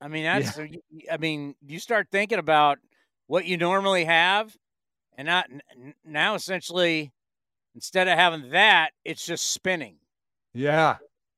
I 0.00 0.08
mean, 0.08 0.24
that's. 0.24 0.58
Yeah. 0.58 1.12
I 1.12 1.16
mean, 1.16 1.54
you 1.66 1.80
start 1.80 2.08
thinking 2.12 2.38
about 2.38 2.78
what 3.30 3.44
you 3.44 3.56
normally 3.56 4.06
have, 4.06 4.52
and 5.16 5.26
not 5.26 5.46
now. 6.04 6.34
Essentially, 6.34 7.12
instead 7.76 8.08
of 8.08 8.18
having 8.18 8.50
that, 8.50 8.90
it's 9.04 9.24
just 9.24 9.52
spinning. 9.52 9.98
Yeah. 10.52 10.96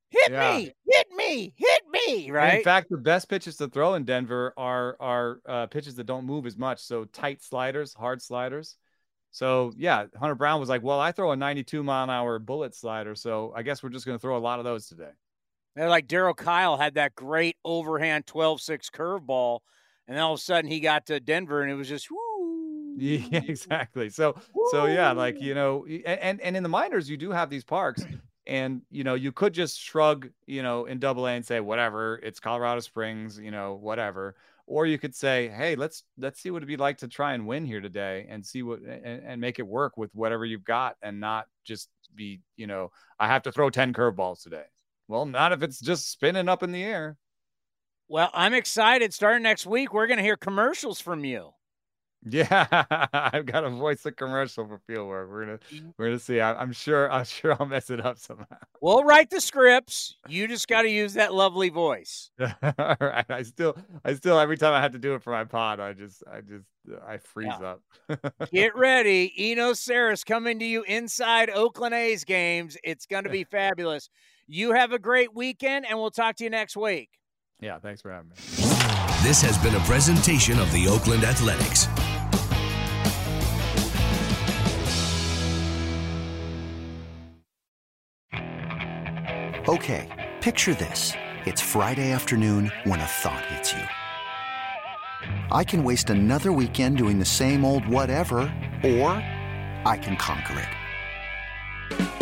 Hit 0.09 0.33
yeah. 0.33 0.57
me! 0.57 0.73
Hit 0.89 1.07
me! 1.15 1.55
Hit 1.55 1.83
me! 1.91 2.31
Right. 2.31 2.59
In 2.59 2.65
fact, 2.65 2.89
the 2.89 2.97
best 2.97 3.29
pitches 3.29 3.59
to 3.59 3.69
throw 3.69 3.93
in 3.93 4.05
Denver 4.05 4.55
are 4.57 4.97
are 5.01 5.41
uh, 5.47 5.67
pitches 5.67 5.95
that 5.97 6.05
don't 6.05 6.25
move 6.25 6.47
as 6.47 6.57
much. 6.57 6.81
So 6.81 7.05
tight 7.05 7.43
sliders, 7.43 7.93
hard 7.93 8.23
sliders. 8.23 8.79
So 9.31 9.75
yeah, 9.77 10.07
Hunter 10.19 10.35
Brown 10.35 10.61
was 10.61 10.71
like, 10.71 10.83
"Well, 10.83 10.99
I 10.99 11.13
throw 11.13 11.33
a 11.33 11.37
92 11.37 11.83
mile 11.83 12.05
an 12.05 12.11
hour 12.11 12.39
bullet 12.39 12.75
slider, 12.75 13.15
so 13.15 13.53
I 13.55 13.63
guess 13.63 13.83
we're 13.83 13.91
just 13.91 14.07
going 14.07 14.17
to 14.17 14.23
throw 14.23 14.39
a 14.39 14.39
lot 14.39 14.59
of 14.59 14.65
those 14.65 14.87
today." 14.87 15.11
They're 15.77 15.91
like 15.91 16.09
Darryl 16.09 16.37
Kile 16.37 16.79
had 16.79 16.95
that 16.95 17.15
great 17.15 17.57
overhand 17.65 18.25
12-6 18.25 18.91
curveball, 18.91 19.61
and 20.07 20.17
then 20.17 20.23
all 20.23 20.35
of 20.35 20.39
a 20.39 20.43
sudden 20.43 20.71
he 20.71 20.81
got 20.81 21.07
to 21.07 21.21
Denver 21.21 21.63
and 21.63 21.71
it 21.71 21.75
was 21.75 21.89
just 21.89 22.11
woo. 22.11 22.97
Yeah, 22.99 23.41
exactly. 23.47 24.11
So 24.11 24.35
woo. 24.55 24.69
so 24.71 24.87
yeah, 24.87 25.13
like 25.13 25.41
you 25.41 25.55
know, 25.55 25.87
and 26.07 26.41
and 26.41 26.57
in 26.57 26.63
the 26.63 26.69
minors 26.69 27.09
you 27.09 27.17
do 27.17 27.31
have 27.31 27.51
these 27.51 27.65
parks, 27.65 28.05
and 28.47 28.83
you 28.91 29.05
know 29.05 29.15
you 29.15 29.33
could 29.33 29.55
just 29.55 29.81
shrug, 29.81 30.29
you 30.47 30.63
know, 30.63 30.85
in 30.85 30.99
Double 30.99 31.27
A 31.27 31.33
and 31.33 31.45
say 31.45 31.61
whatever, 31.61 32.21
it's 32.23 32.41
Colorado 32.41 32.81
Springs, 32.81 33.39
you 33.39 33.51
know, 33.51 33.75
whatever. 33.75 34.37
Or 34.67 34.87
you 34.87 34.97
could 34.99 35.15
say, 35.15 35.49
hey, 35.49 35.75
let's 35.75 36.05
let's 36.17 36.41
see 36.41 36.51
what 36.51 36.59
it'd 36.59 36.69
be 36.69 36.77
like 36.77 36.99
to 36.99 37.09
try 37.09 37.35
and 37.35 37.47
win 37.47 37.67
here 37.67 37.81
today, 37.81 38.27
and 38.29 38.45
see 38.45 38.63
what 38.63 38.81
and, 38.81 39.23
and 39.25 39.41
make 39.41 39.59
it 39.59 39.67
work 39.67 39.97
with 39.97 40.15
whatever 40.15 40.45
you've 40.45 40.65
got, 40.65 40.97
and 41.03 41.19
not 41.19 41.47
just 41.65 41.89
be, 42.15 42.41
you 42.57 42.67
know, 42.67 42.91
I 43.19 43.27
have 43.27 43.43
to 43.43 43.53
throw 43.53 43.71
ten 43.71 43.93
curveballs 43.93 44.43
today. 44.43 44.65
Well, 45.09 45.27
not 45.27 45.53
if 45.53 45.63
it's 45.63 45.81
just 45.81 46.11
spinning 46.11 46.49
up 46.49 46.63
in 46.63 46.73
the 46.73 46.85
air. 46.85 47.17
Well, 48.13 48.29
I'm 48.35 48.53
excited. 48.53 49.15
Starting 49.15 49.43
next 49.43 49.65
week, 49.65 49.95
we're 49.95 50.07
going 50.07 50.19
to 50.19 50.23
hear 50.23 50.37
commercials 50.37 51.01
from 51.01 51.25
you. 51.25 51.55
Yeah, 52.29 52.67
I've 53.15 53.47
got 53.47 53.63
to 53.63 53.71
voice 53.71 54.05
a 54.05 54.13
commercial 54.13 54.69
for 54.69 54.79
Fieldwork. 54.87 55.31
We're 55.31 55.47
gonna 55.47 55.59
mm-hmm. 55.73 55.89
we're 55.97 56.09
gonna 56.09 56.19
see. 56.19 56.39
I, 56.39 56.63
am 56.63 56.73
sure 56.73 57.11
I'm 57.11 57.25
sure 57.25 57.57
I'll 57.59 57.65
mess 57.65 57.89
it 57.89 58.05
up 58.05 58.19
somehow. 58.19 58.45
We'll 58.83 59.03
write 59.03 59.31
the 59.31 59.41
scripts. 59.41 60.19
You 60.29 60.47
just 60.49 60.69
got 60.69 60.83
to 60.83 60.91
use 60.91 61.15
that 61.15 61.33
lovely 61.33 61.71
voice. 61.71 62.31
All 62.41 62.97
right. 63.01 63.25
I 63.31 63.43
still 63.43 63.77
I 64.05 64.13
still 64.13 64.39
every 64.39 64.59
time 64.59 64.75
I 64.75 64.83
have 64.83 64.93
to 64.93 64.99
do 64.99 65.15
it 65.15 65.23
for 65.23 65.31
my 65.31 65.45
pod, 65.45 65.81
I 65.81 65.95
just 65.95 66.23
I 66.31 66.43
just 66.43 66.67
I 67.09 67.17
freeze 67.17 67.49
yeah. 67.59 67.77
up. 68.11 68.51
Get 68.53 68.77
ready, 68.77 69.33
Eno 69.39 69.73
Sarris 69.73 70.25
coming 70.25 70.59
to 70.59 70.67
you 70.67 70.83
inside 70.83 71.49
Oakland 71.49 71.95
A's 71.95 72.25
games. 72.25 72.77
It's 72.85 73.07
going 73.07 73.25
to 73.25 73.31
be 73.31 73.45
fabulous. 73.45 74.11
You 74.47 74.73
have 74.73 74.93
a 74.93 74.99
great 74.99 75.35
weekend, 75.35 75.87
and 75.89 75.99
we'll 75.99 76.11
talk 76.11 76.37
to 76.37 76.45
you 76.45 76.51
next 76.51 76.77
week. 76.77 77.09
Yeah, 77.63 77.79
thanks 77.79 78.03
for 78.03 78.11
having 78.11 78.31
me. 78.31 78.37
This 79.23 79.41
has 79.41 79.57
been 79.57 79.77
a 79.77 79.85
presentation 79.85 80.59
of 80.59 80.71
the 80.73 80.89
Oakland 80.89 81.23
Athletics. 81.23 81.87
Okay, 89.69 90.09
picture 90.41 90.75
this. 90.75 91.13
It's 91.47 91.61
Friday 91.61 92.11
afternoon 92.11 92.73
when 92.83 92.99
a 92.99 93.07
thought 93.07 93.47
hits 93.47 93.73
you. 93.73 93.85
I 95.53 95.63
can 95.63 95.85
waste 95.85 96.11
another 96.11 96.53
weekend 96.53 96.97
doing 96.99 97.21
the 97.21 97.25
same 97.25 97.65
old 97.65 97.87
whatever, 97.87 98.41
or 98.83 99.13
I 99.87 100.01
can 100.03 100.17
conquer 100.17 100.59
it. 100.59 102.22